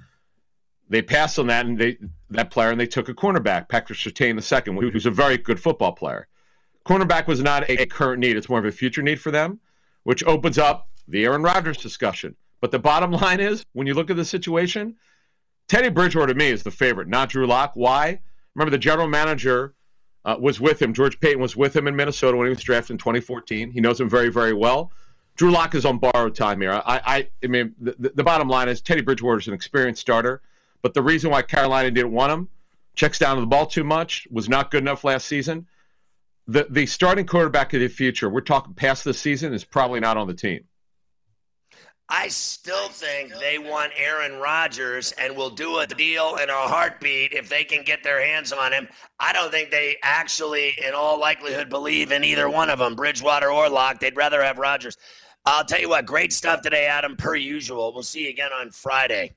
[0.89, 1.99] They passed on that and they
[2.31, 5.61] that player, and they took a cornerback, Patrick Surtain the second, who's a very good
[5.61, 6.29] football player.
[6.87, 9.61] Cornerback was not a current need; it's more of a future need for them,
[10.05, 12.35] which opens up the Aaron Rodgers discussion.
[12.61, 14.97] But the bottom line is, when you look at the situation,
[15.69, 17.73] Teddy Bridgewater to me is the favorite, not Drew Lock.
[17.75, 18.21] Why?
[18.55, 19.75] Remember, the general manager
[20.25, 20.93] uh, was with him.
[20.93, 23.71] George Paton was with him in Minnesota when he was drafted in 2014.
[23.71, 24.93] He knows him very, very well.
[25.37, 26.73] Drew Lock is on borrowed time here.
[26.73, 30.43] I, I, I mean, the, the bottom line is Teddy Bridgewater is an experienced starter,
[30.83, 32.49] but the reason why Carolina didn't want him,
[32.95, 35.67] checks down to the ball too much, was not good enough last season.
[36.47, 40.17] The the starting quarterback of the future, we're talking past this season, is probably not
[40.17, 40.65] on the team.
[42.13, 47.33] I still think they want Aaron Rodgers and will do a deal in a heartbeat
[47.33, 48.89] if they can get their hands on him.
[49.21, 53.49] I don't think they actually, in all likelihood, believe in either one of them, Bridgewater
[53.49, 54.01] or Lock.
[54.01, 54.97] They'd rather have Rodgers.
[55.47, 57.95] I'll tell you what, great stuff today, Adam, per usual.
[57.95, 59.37] We'll see you again on Friday.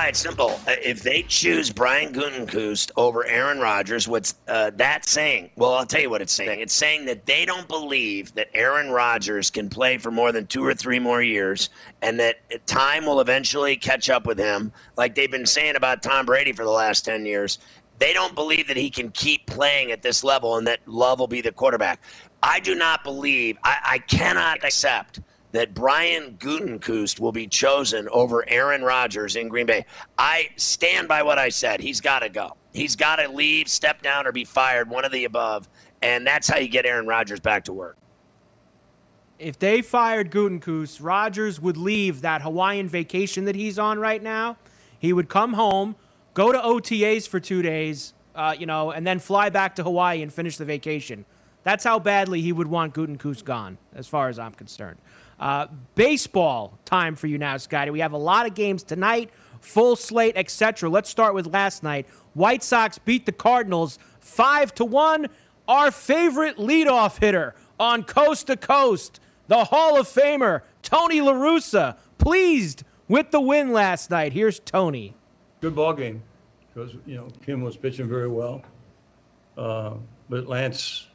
[0.00, 0.58] It's simple.
[0.66, 5.50] Uh, if they choose Brian Gutekunst over Aaron Rodgers, what's uh, that saying?
[5.56, 6.60] Well, I'll tell you what it's saying.
[6.60, 10.64] It's saying that they don't believe that Aaron Rodgers can play for more than two
[10.64, 15.30] or three more years, and that time will eventually catch up with him, like they've
[15.30, 17.58] been saying about Tom Brady for the last ten years.
[17.98, 21.28] They don't believe that he can keep playing at this level, and that Love will
[21.28, 22.00] be the quarterback.
[22.42, 23.58] I do not believe.
[23.62, 25.20] I, I cannot accept
[25.52, 29.86] that Brian Gutekunst will be chosen over Aaron Rodgers in Green Bay.
[30.18, 31.80] I stand by what I said.
[31.80, 32.56] He's got to go.
[32.72, 35.68] He's got to leave, step down, or be fired, one of the above.
[36.00, 37.96] And that's how you get Aaron Rodgers back to work.
[39.38, 44.56] If they fired Gutekunst, Rodgers would leave that Hawaiian vacation that he's on right now.
[44.98, 45.96] He would come home,
[46.32, 50.22] go to OTAs for two days, uh, you know, and then fly back to Hawaii
[50.22, 51.24] and finish the vacation.
[51.64, 54.98] That's how badly he would want Gutekunst gone, as far as I'm concerned.
[55.42, 57.90] Uh, baseball time for you now, Scotty.
[57.90, 59.28] We have a lot of games tonight,
[59.60, 60.88] full slate, etc.
[60.88, 62.06] Let's start with last night.
[62.34, 65.26] White Sox beat the Cardinals five to one.
[65.66, 69.18] Our favorite leadoff hitter on coast to coast,
[69.48, 74.32] the Hall of Famer Tony La Russa, pleased with the win last night.
[74.32, 75.12] Here's Tony.
[75.60, 76.22] Good ball game
[76.72, 78.62] because you know Kim was pitching very well,
[79.58, 79.94] uh,
[80.28, 81.08] but Lance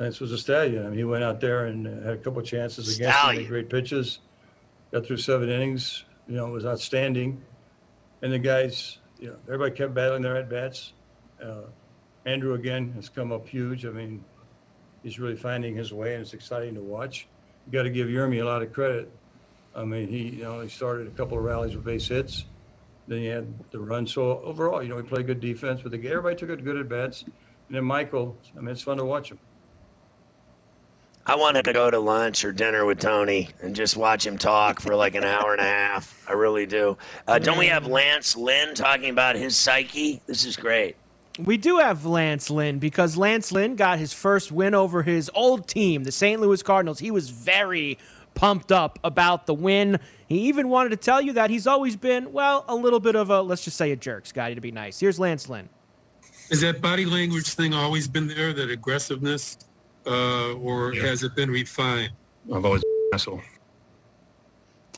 [0.00, 0.86] Lance was a stallion.
[0.86, 3.68] I mean, he went out there and had a couple of chances against him, great
[3.68, 4.20] pitches,
[4.92, 6.04] got through seven innings.
[6.26, 7.42] You know, it was outstanding.
[8.22, 10.94] And the guys, you know, everybody kept battling their at bats.
[11.42, 11.64] Uh,
[12.24, 13.84] Andrew again has come up huge.
[13.84, 14.24] I mean,
[15.02, 17.28] he's really finding his way, and it's exciting to watch.
[17.66, 19.12] You got to give Yermy a lot of credit.
[19.76, 22.46] I mean, he you know he started a couple of rallies with base hits.
[23.06, 24.06] Then he had the run.
[24.06, 25.82] So overall, you know, he played good defense.
[25.82, 27.22] But the, everybody took it good at bats.
[27.22, 29.38] And then Michael, I mean, it's fun to watch him.
[31.30, 34.80] I wanted to go to lunch or dinner with Tony and just watch him talk
[34.80, 36.24] for like an hour and a half.
[36.28, 36.98] I really do.
[37.24, 40.20] Uh, don't we have Lance Lynn talking about his psyche?
[40.26, 40.96] This is great.
[41.38, 45.68] We do have Lance Lynn because Lance Lynn got his first win over his old
[45.68, 46.40] team, the St.
[46.40, 46.98] Louis Cardinals.
[46.98, 47.96] He was very
[48.34, 50.00] pumped up about the win.
[50.26, 53.30] He even wanted to tell you that he's always been, well, a little bit of
[53.30, 54.98] a, let's just say a jerk, Scotty, to be nice.
[54.98, 55.68] Here's Lance Lynn.
[56.50, 59.58] Has that body language thing always been there, that aggressiveness,
[60.06, 61.02] uh, or yeah.
[61.02, 62.12] has it been refined?
[62.52, 63.40] I've always been an asshole.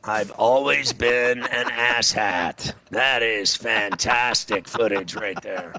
[0.04, 2.72] I've always been an asshat.
[2.90, 5.74] That is fantastic footage right there.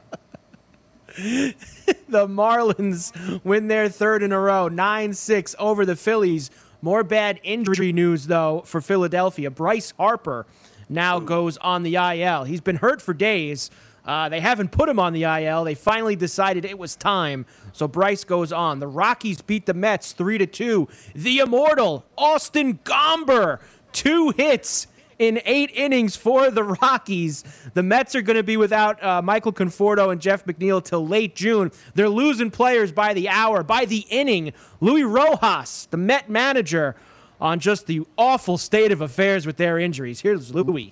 [1.17, 6.49] the Marlins win their third in a row, 9 6 over the Phillies.
[6.81, 9.51] More bad injury news, though, for Philadelphia.
[9.51, 10.45] Bryce Harper
[10.89, 12.45] now goes on the IL.
[12.45, 13.69] He's been hurt for days.
[14.05, 15.63] Uh, they haven't put him on the IL.
[15.63, 18.79] They finally decided it was time, so Bryce goes on.
[18.79, 20.89] The Rockies beat the Mets three to two.
[21.15, 23.59] The immortal Austin Gomber,
[23.93, 24.87] two hits
[25.19, 27.43] in eight innings for the Rockies.
[27.73, 31.35] The Mets are going to be without uh, Michael Conforto and Jeff McNeil till late
[31.35, 31.71] June.
[31.95, 34.53] They're losing players by the hour, by the inning.
[34.81, 36.95] Louis Rojas, the Met manager,
[37.39, 40.21] on just the awful state of affairs with their injuries.
[40.21, 40.91] Here's Luis.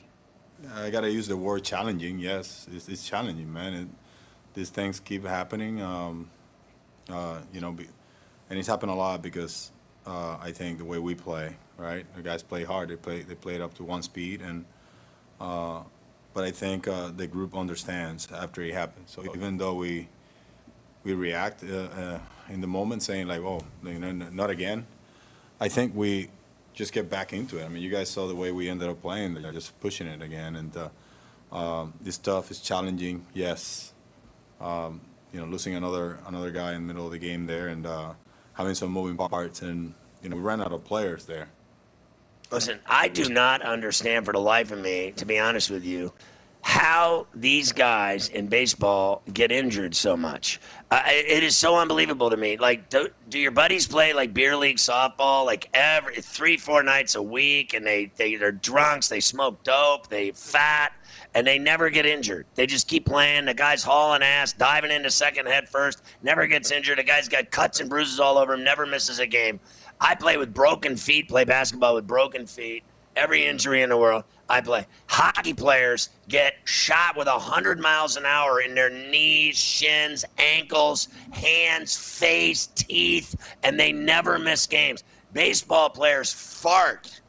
[0.73, 2.19] I got to use the word challenging.
[2.19, 3.73] Yes, it's, it's challenging, man.
[3.73, 3.87] It,
[4.53, 5.81] these things keep happening.
[5.81, 6.29] Um,
[7.09, 7.87] uh, you know, be,
[8.49, 9.71] and it's happened a lot because
[10.05, 12.05] uh, I think the way we play, right?
[12.15, 12.89] The guys play hard.
[12.89, 14.65] They play they play it up to one speed, and
[15.39, 15.81] uh,
[16.33, 19.11] but I think uh, the group understands after it happens.
[19.11, 20.07] So even though we
[21.03, 22.19] we react uh, uh,
[22.49, 24.85] in the moment, saying like, "Oh, you know, not again,"
[25.59, 26.29] I think we
[26.73, 27.65] just get back into it.
[27.65, 29.37] I mean, you guys saw the way we ended up playing.
[29.53, 33.25] Just pushing it again, and uh, um, this stuff is challenging.
[33.33, 33.93] Yes,
[34.59, 35.01] um,
[35.33, 37.87] you know, losing another another guy in the middle of the game there, and
[38.53, 41.49] having some moving parts, and you know, we ran out of players there.
[42.51, 46.11] Listen, I do not understand for the life of me, to be honest with you,
[46.61, 50.59] how these guys in baseball get injured so much.
[50.91, 52.57] Uh, it is so unbelievable to me.
[52.57, 57.15] Like, do, do, your buddies play like beer league softball, like every three, four nights
[57.15, 60.93] a week, and they they they're drunks, they smoke dope, they fat,
[61.33, 62.45] and they never get injured.
[62.55, 63.45] They just keep playing.
[63.45, 66.97] The guy's hauling ass, diving into second head first, never gets injured.
[66.97, 69.59] The guy's got cuts and bruises all over him, never misses a game.
[69.99, 72.83] I play with broken feet, play basketball with broken feet.
[73.15, 74.85] Every injury in the world, I play.
[75.07, 81.95] Hockey players get shot with 100 miles an hour in their knees, shins, ankles, hands,
[81.95, 83.33] face, teeth,
[83.63, 85.05] and they never miss games.
[85.31, 87.20] Baseball players fart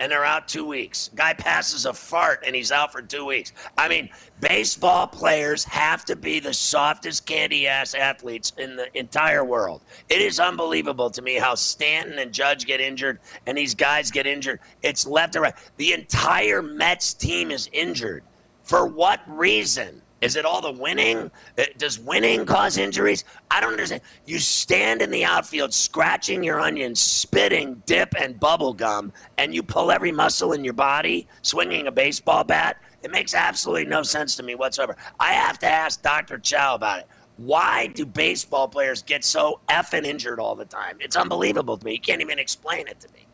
[0.00, 1.10] and they're out two weeks.
[1.14, 3.52] Guy passes a fart and he's out for two weeks.
[3.76, 4.08] I mean,
[4.40, 9.82] baseball players have to be the softest candy ass athletes in the entire world.
[10.08, 14.26] It is unbelievable to me how Stanton and Judge get injured and these guys get
[14.26, 14.60] injured.
[14.82, 15.54] It's left and right.
[15.76, 18.24] The entire Mets team is injured.
[18.62, 19.99] For what reason?
[20.20, 21.30] Is it all the winning?
[21.58, 23.24] Uh, does winning cause injuries?
[23.50, 24.02] I don't understand.
[24.26, 29.62] You stand in the outfield scratching your onions, spitting dip and bubble gum, and you
[29.62, 32.76] pull every muscle in your body, swinging a baseball bat.
[33.02, 34.96] It makes absolutely no sense to me whatsoever.
[35.18, 36.38] I have to ask Dr.
[36.38, 37.08] Chow about it.
[37.38, 40.98] Why do baseball players get so effing injured all the time?
[41.00, 41.92] It's unbelievable to me.
[41.92, 43.26] You can't even explain it to me.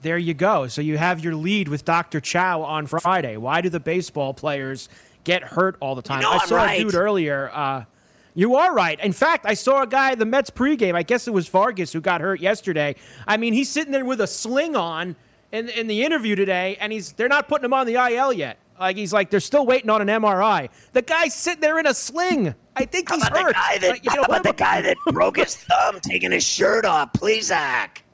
[0.00, 0.66] There you go.
[0.66, 2.20] So you have your lead with Dr.
[2.20, 3.36] Chow on Friday.
[3.36, 4.88] Why do the baseball players
[5.24, 6.22] get hurt all the time.
[6.22, 6.80] You know I saw right.
[6.80, 7.50] a dude earlier.
[7.52, 7.84] Uh,
[8.34, 8.98] you are right.
[9.00, 10.94] In fact, I saw a guy the Mets pregame.
[10.94, 12.96] I guess it was Vargas who got hurt yesterday.
[13.26, 15.16] I mean, he's sitting there with a sling on
[15.52, 18.58] in in the interview today, and he's they're not putting him on the IL yet.
[18.78, 20.70] Like he's like they're still waiting on an MRI.
[20.92, 22.54] The guy's sitting there in a sling.
[22.76, 23.48] I think how he's hurt.
[23.48, 26.44] The guy that, like, you know, about the guy that broke his thumb taking his
[26.44, 27.12] shirt off?
[27.12, 28.04] Please, Zach.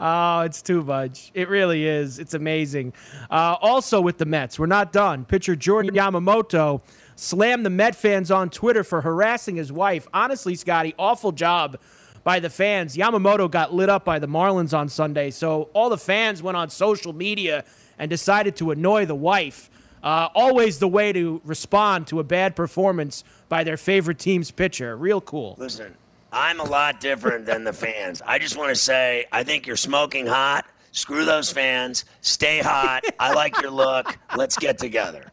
[0.00, 1.30] Oh, it's too much.
[1.34, 2.18] It really is.
[2.18, 2.92] It's amazing.
[3.30, 5.24] Uh, also, with the Mets, we're not done.
[5.24, 6.82] Pitcher Jordan Yamamoto
[7.16, 10.06] slammed the Met fans on Twitter for harassing his wife.
[10.12, 11.78] Honestly, Scotty, awful job
[12.24, 12.96] by the fans.
[12.96, 16.70] Yamamoto got lit up by the Marlins on Sunday, so all the fans went on
[16.70, 17.64] social media
[17.98, 19.70] and decided to annoy the wife.
[20.02, 24.96] Uh, always the way to respond to a bad performance by their favorite team's pitcher.
[24.96, 25.54] Real cool.
[25.58, 25.94] Listen,
[26.32, 28.22] I'm a lot different than the fans.
[28.26, 30.64] I just want to say, I think you're smoking hot.
[30.90, 32.06] Screw those fans.
[32.22, 33.04] Stay hot.
[33.18, 34.18] I like your look.
[34.36, 35.30] Let's get together.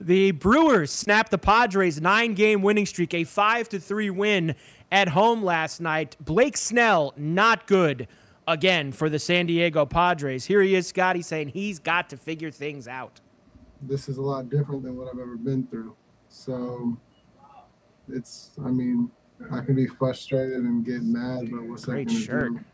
[0.00, 4.54] The Brewers snapped the Padres' nine-game winning streak, a five to three win
[4.90, 6.16] at home last night.
[6.20, 8.08] Blake Snell not good
[8.48, 10.46] again for the San Diego Padres.
[10.46, 13.20] Here he is, Scotty, saying he's got to figure things out.
[13.82, 15.94] This is a lot different than what I've ever been through.
[16.28, 16.96] So
[18.08, 19.10] it's, I mean,
[19.52, 22.64] I can be frustrated and get mad, but what's Great that going to do?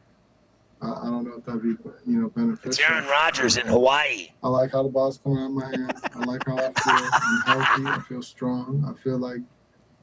[0.83, 1.69] I, I don't know if that'd be,
[2.11, 2.71] you know, beneficial.
[2.71, 4.29] It's Aaron Rodgers in Hawaii.
[4.43, 6.01] I like how the ball's coming out of my hands.
[6.15, 7.09] I like how I feel.
[7.47, 7.87] I'm healthy.
[7.87, 8.85] I feel strong.
[8.87, 9.41] I feel like,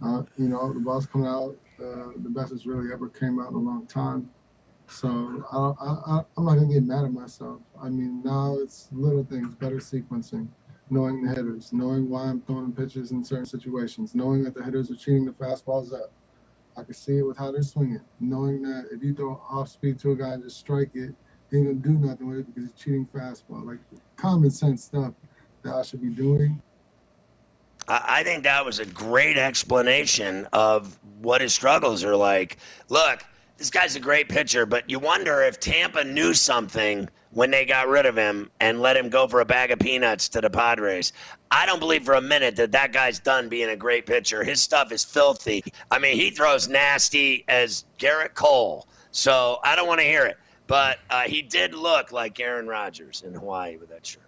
[0.03, 1.55] uh, you know, the ball's coming out.
[1.80, 4.30] Uh, the best it's really ever came out in a long time.
[4.88, 7.59] So I, don't- I, I, I'm not gonna get mad at myself.
[7.82, 10.47] I mean, now it's little things, better sequencing,
[10.89, 14.89] knowing the hitters, knowing why I'm throwing pitches in certain situations, knowing that the hitters
[14.91, 16.11] are cheating the fastballs up.
[16.76, 20.00] I can see it with how they're swinging, knowing that if you throw off speed
[20.00, 21.14] to a guy and just strike it,
[21.52, 23.66] he ain't gonna do nothing with it because he's cheating fastball.
[23.66, 23.80] Like
[24.16, 25.14] common sense stuff
[25.62, 26.62] that I should be doing.
[27.88, 32.58] I I think that was a great explanation of what his struggles are like.
[32.90, 33.24] Look,
[33.58, 37.88] this guy's a great pitcher, but you wonder if Tampa knew something when they got
[37.88, 41.14] rid of him and let him go for a bag of peanuts to the Padres.
[41.50, 44.44] I don't believe for a minute that that guy's done being a great pitcher.
[44.44, 45.64] His stuff is filthy.
[45.90, 48.88] I mean, he throws nasty as Gerrit Cole.
[49.12, 50.38] So I don't want to hear it.
[50.68, 54.24] But uh, he did look like Aaron Rodgers in Hawaii with that shirt.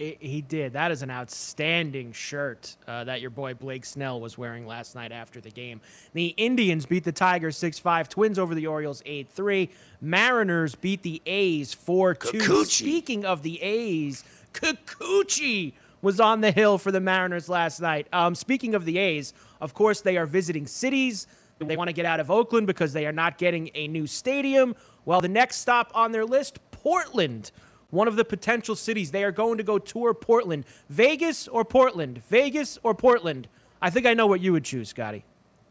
[0.00, 0.72] It, he did.
[0.72, 5.12] That is an outstanding shirt uh, that your boy Blake Snell was wearing last night
[5.12, 5.82] after the game.
[6.14, 8.08] The Indians beat the Tigers 6 5.
[8.08, 9.68] Twins over the Orioles 8 3.
[10.00, 12.64] Mariners beat the A's 4 2.
[12.64, 14.24] Speaking of the A's,
[14.54, 18.06] Kikuchi was on the hill for the Mariners last night.
[18.10, 21.26] Um, speaking of the A's, of course, they are visiting cities.
[21.58, 24.74] They want to get out of Oakland because they are not getting a new stadium.
[25.04, 27.50] Well, the next stop on their list, Portland
[27.90, 29.10] one of the potential cities.
[29.10, 30.64] They are going to go tour Portland.
[30.88, 32.22] Vegas or Portland?
[32.28, 33.48] Vegas or Portland?
[33.82, 35.24] I think I know what you would choose, Scotty.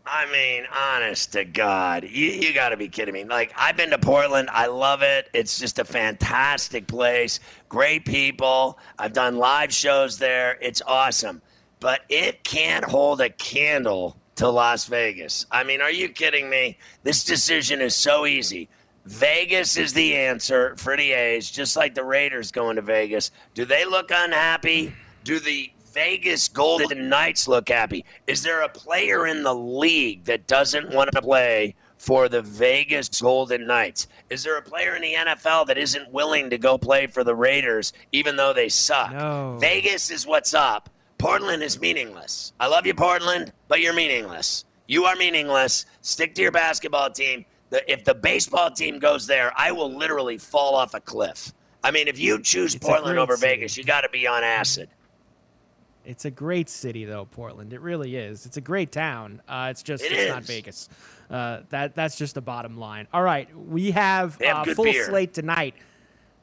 [0.06, 3.26] I mean, honest to God, you, you got to be kidding me.
[3.26, 4.50] Like, I've been to Portland.
[4.52, 5.30] I love it.
[5.34, 7.40] It's just a fantastic place.
[7.68, 8.80] Great people.
[8.98, 10.58] I've done live shows there.
[10.62, 11.44] It's awesome.
[11.80, 15.46] But it can't hold a candle to Las Vegas.
[15.52, 16.78] I mean, are you kidding me?
[17.04, 18.68] This decision is so easy.
[19.06, 23.32] Vegas is the answer for the A's, just like the Raiders going to Vegas.
[23.54, 24.94] Do they look unhappy?
[25.24, 28.06] Do the Vegas Golden Knights look happy?
[28.28, 33.10] Is there a player in the league that doesn't want to play for the Vegas
[33.22, 34.08] Golden Knights?
[34.30, 37.36] Is there a player in the NFL that isn't willing to go play for the
[37.36, 39.12] Raiders even though they suck?
[39.12, 39.58] No.
[39.60, 40.90] Vegas is what's up.
[41.18, 42.54] Portland is meaningless.
[42.60, 44.66] I love you, Portland, but you're meaningless.
[44.88, 45.86] You are meaningless.
[46.02, 47.46] Stick to your basketball team.
[47.70, 51.54] The, if the baseball team goes there, I will literally fall off a cliff.
[51.84, 53.56] I mean, if you choose It's Portland over city.
[53.56, 54.90] Vegas, you got to be on acid.
[56.06, 57.72] It's a great city, though, Portland.
[57.72, 58.46] It really is.
[58.46, 59.42] It's a great town.
[59.48, 60.44] Uh, it's just It it's not.
[60.44, 60.90] Vegas.
[61.30, 63.08] Uh, that that's just the bottom line.
[63.14, 65.06] All right, we have, have uh, full beer.
[65.06, 65.76] slate tonight.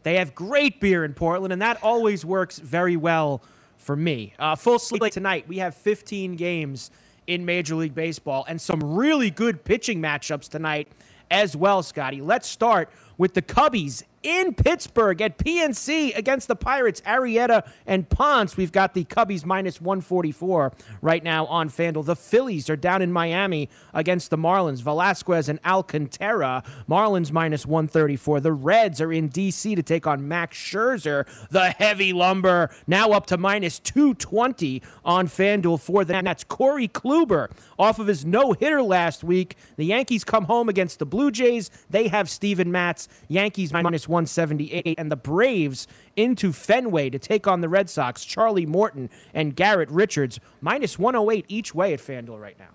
[0.04, 3.42] They have great beer in Portland, and that always works very well
[3.76, 4.34] for me.
[4.38, 5.48] Uh, full slate tonight.
[5.48, 6.92] We have 15 games
[7.26, 10.88] in Major League Baseball and some really good pitching matchups tonight
[11.30, 12.20] as well, Scotty.
[12.20, 18.56] Let's start with the Cubbies in Pittsburgh at PNC against the Pirates, Arrieta and Ponce.
[18.56, 22.04] We've got the Cubbies minus 144 right now on FanDuel.
[22.04, 26.62] The Phillies are down in Miami against the Marlins, Velasquez and Alcantara.
[26.88, 28.40] Marlins minus 134.
[28.40, 29.74] The Reds are in D.C.
[29.74, 31.26] to take on Max Scherzer.
[31.50, 36.24] The heavy lumber now up to minus 220 on FanDuel for them.
[36.24, 39.56] That's Corey Kluber off of his no hitter last week.
[39.76, 41.70] The Yankees come home against the Blue Jays.
[41.90, 43.08] They have Steven Matz.
[43.28, 44.98] Yankees minus 178.
[44.98, 45.86] And the Braves
[46.16, 48.24] into Fenway to take on the Red Sox.
[48.24, 52.70] Charlie Morton and Garrett Richards minus 108 each way at FanDuel right now.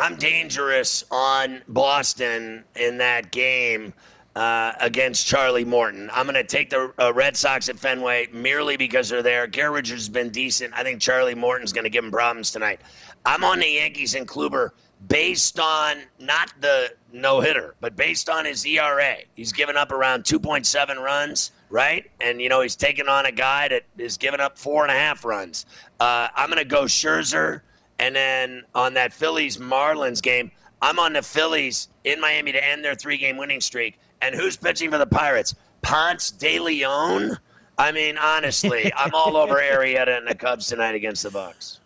[0.00, 3.92] I'm dangerous on Boston in that game
[4.36, 6.08] uh, against Charlie Morton.
[6.12, 9.46] I'm going to take the uh, Red Sox at Fenway merely because they're there.
[9.46, 10.72] Garrett Richards has been decent.
[10.74, 12.80] I think Charlie Morton's going to give him problems tonight.
[13.26, 14.70] I'm on the Yankees and Kluber
[15.08, 19.16] based on not the no hitter, but based on his ERA.
[19.34, 22.10] He's given up around 2.7 runs, right?
[22.20, 24.94] And, you know, he's taking on a guy that is giving up four and a
[24.94, 25.66] half runs.
[26.00, 27.62] Uh, I'm going to go Scherzer.
[27.98, 30.50] And then on that Phillies Marlins game,
[30.80, 33.98] I'm on the Phillies in Miami to end their three game winning streak.
[34.20, 35.54] And who's pitching for the Pirates?
[35.82, 37.38] Ponce de Leon?
[37.78, 41.78] I mean, honestly, I'm all over Arrieta and the Cubs tonight against the Bucs.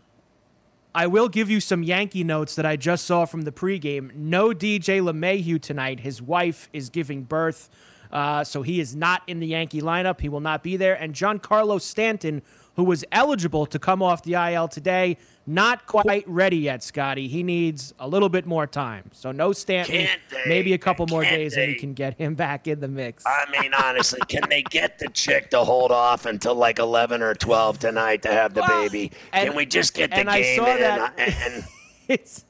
[0.94, 4.14] I will give you some Yankee notes that I just saw from the pregame.
[4.14, 6.00] No DJ LeMahieu tonight.
[6.00, 7.70] His wife is giving birth,
[8.12, 10.20] uh, so he is not in the Yankee lineup.
[10.20, 10.94] He will not be there.
[10.94, 12.42] And Giancarlo Stanton,
[12.76, 15.16] who was eligible to come off the IL today,
[15.46, 17.28] not quite ready yet, Scotty.
[17.28, 19.10] He needs a little bit more time.
[19.12, 20.06] So no Stanton.
[20.46, 23.24] Maybe a couple more days, and you can get him back in the mix.
[23.26, 27.34] I mean, honestly, can they get the chick to hold off until like 11 or
[27.34, 29.12] 12 tonight to have the Well, baby?
[29.32, 30.80] and- Can we just get the and I saw in?
[30.80, 31.64] that- And,
[32.08, 32.44] it's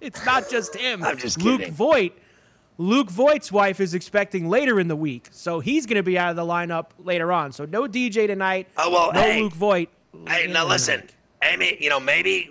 [0.00, 1.02] it's not just him.
[1.04, 1.74] I'm just Luke kidding.
[1.74, 2.12] Voit.
[2.80, 6.30] Luke Voit's wife is expecting later in the week, so he's going to be out
[6.30, 7.52] of the lineup later on.
[7.52, 8.68] So no DJ tonight.
[8.78, 9.88] Oh well, no hey, Luke Voigt.
[10.26, 11.02] Hey, now listen,
[11.44, 11.76] Amy.
[11.78, 12.48] You know maybe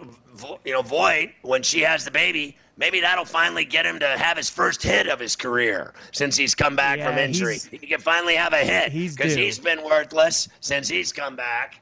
[0.65, 2.55] you know Voit when she has the baby.
[2.77, 6.53] Maybe that'll finally get him to have his first hit of his career since he's
[6.53, 7.53] come back from injury.
[7.55, 9.41] he's- He can finally have a hit He's because due.
[9.41, 11.81] he's been worthless since he's come back.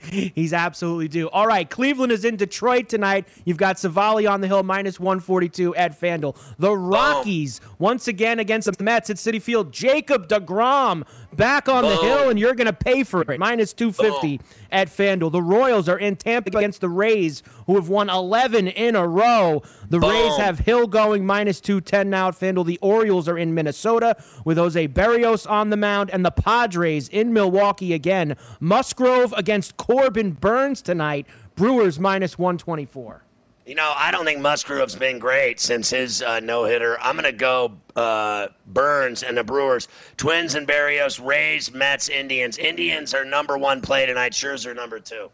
[0.10, 1.28] He's absolutely due.
[1.28, 3.26] All right, Cleveland is in Detroit tonight.
[3.44, 6.36] You've got Civale on the hill, minus 142 at FanDuel.
[6.58, 9.72] The Rockies, once again against the Mets at Citi Field.
[9.72, 11.06] Jacob DeGrom
[11.36, 13.38] back on the hill, and you're going to pay for it.
[13.38, 15.32] Minus 250 at FanDuel.
[15.32, 19.62] The Royals are in Tampa against the Rays, who have won 11 in a row.
[19.88, 22.66] The Rays have Hill going minus 210 now at FanDuel.
[22.66, 27.32] The Orioles are in Minnesota with Jose Berrios on the mound, and the Padres in
[27.32, 28.36] Milwaukee again.
[28.58, 31.26] Musgrove against Corbin Burnes tonight.
[31.54, 33.22] Brewers minus 124.
[33.66, 36.98] You know, I don't think Musgrove's been great since his uh, no hitter.
[37.00, 39.86] I'm going to go uh, Burnes and the Brewers.
[40.16, 42.58] Twins and Berrios, Rays, Mets, Indians.
[42.58, 44.32] Indians are number one play tonight.
[44.32, 45.30] Scherzer number two.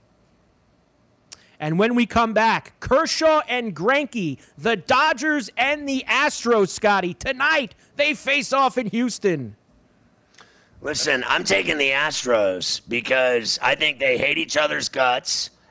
[1.59, 7.15] And when we come back, Kershaw and Greinke, the Dodgers and the Astros, Scotty.
[7.15, 9.57] Tonight, they face off in Houston.
[10.83, 15.51] Listen, I'm taking the Astros because I think they hate each other's guts,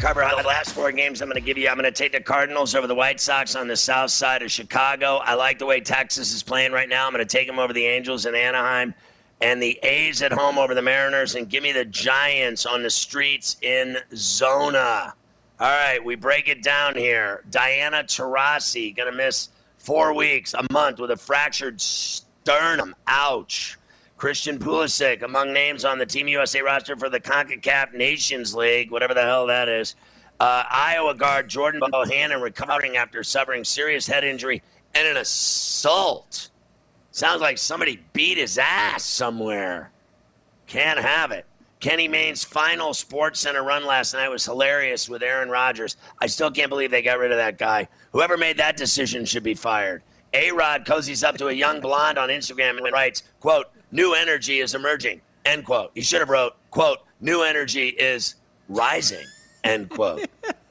[0.00, 1.68] Carver, the last four games I'm going to give you.
[1.68, 4.50] I'm going to take the Cardinals over the White Sox on the south side of
[4.50, 5.16] Chicago.
[5.16, 7.06] I like the way Texas is playing right now.
[7.06, 8.94] I'm going to take them over the Angels in Anaheim
[9.42, 12.88] and the A's at home over the Mariners and give me the Giants on the
[12.88, 15.12] streets in Zona.
[15.60, 17.44] All right, we break it down here.
[17.50, 22.94] Diana Taurasi going to miss four weeks, a month with a fractured sternum.
[23.06, 23.76] Ouch.
[24.20, 29.14] Christian Pulisic among names on the Team USA roster for the CONCACAF Nations League, whatever
[29.14, 29.96] the hell that is.
[30.38, 34.62] Uh, Iowa guard Jordan Bohannon recovering after suffering serious head injury
[34.94, 36.50] and an assault.
[37.12, 39.90] Sounds like somebody beat his ass somewhere.
[40.66, 41.46] Can't have it.
[41.80, 45.96] Kenny Mayne's final Sports Center run last night was hilarious with Aaron Rodgers.
[46.20, 47.88] I still can't believe they got rid of that guy.
[48.12, 50.02] Whoever made that decision should be fired.
[50.34, 54.60] A Rod cozies up to a young blonde on Instagram and writes, quote, new energy
[54.60, 55.90] is emerging, end quote.
[55.94, 58.36] He should have wrote, quote, new energy is
[58.68, 59.26] rising,
[59.64, 60.26] end quote.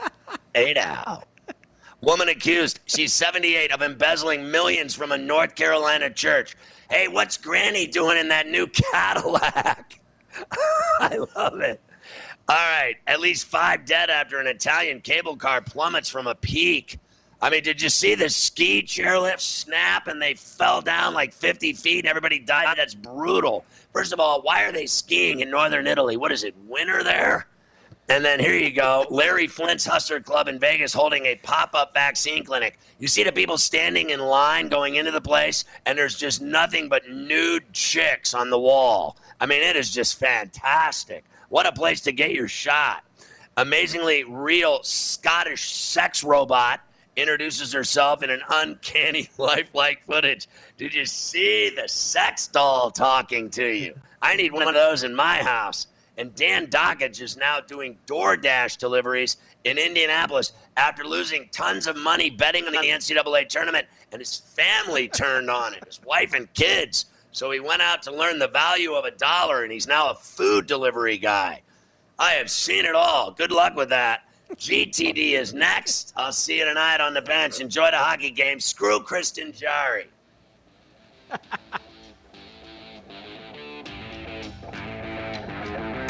[0.56, 1.26] Eight out.
[2.02, 6.56] Woman accused, she's 78, of embezzling millions from a North Carolina church.
[6.90, 10.00] Hey, what's Granny doing in that new Cadillac?
[11.00, 11.82] I love it.
[12.48, 16.98] All right, at least five dead after an Italian cable car plummets from a peak.
[17.42, 21.74] I mean, did you see the ski chairlift snap and they fell down like 50
[21.74, 22.78] feet and everybody died?
[22.78, 23.64] That's brutal.
[23.94, 26.18] First of all, why are they skiing in northern Italy?
[26.18, 27.48] What is it, winter there?
[28.10, 31.94] And then here you go Larry Flynt's Hustler Club in Vegas holding a pop up
[31.94, 32.80] vaccine clinic.
[32.98, 36.90] You see the people standing in line going into the place, and there's just nothing
[36.90, 39.16] but nude chicks on the wall.
[39.40, 41.24] I mean, it is just fantastic.
[41.50, 43.04] What a place to get your shot.
[43.58, 46.82] Amazingly real Scottish sex robot
[47.20, 50.48] introduces herself in an uncanny lifelike footage.
[50.78, 53.94] Did you see the sex doll talking to you?
[54.22, 55.88] I need one of those in my house.
[56.18, 62.30] And Dan Dockage is now doing DoorDash deliveries in Indianapolis after losing tons of money
[62.30, 63.88] betting on the NCAA tournament.
[64.12, 67.06] And his family turned on it, his wife and kids.
[67.32, 70.16] So he went out to learn the value of a dollar, and he's now a
[70.16, 71.62] food delivery guy.
[72.18, 73.32] I have seen it all.
[73.32, 74.24] Good luck with that.
[74.56, 76.14] GTD is next.
[76.16, 77.60] I'll see you tonight on the bench.
[77.60, 78.60] Enjoy the hockey game.
[78.60, 80.06] Screw Kristen Jari.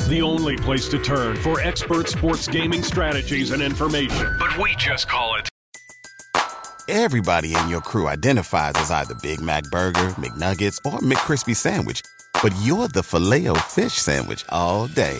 [0.10, 4.36] the only place to turn for expert sports gaming strategies and information.
[4.40, 5.48] But we just call it.
[6.88, 12.02] Everybody in your crew identifies as either Big Mac Burger, McNuggets, or McCrispy Sandwich.
[12.42, 15.20] But you're the Filet-O-Fish Sandwich all day.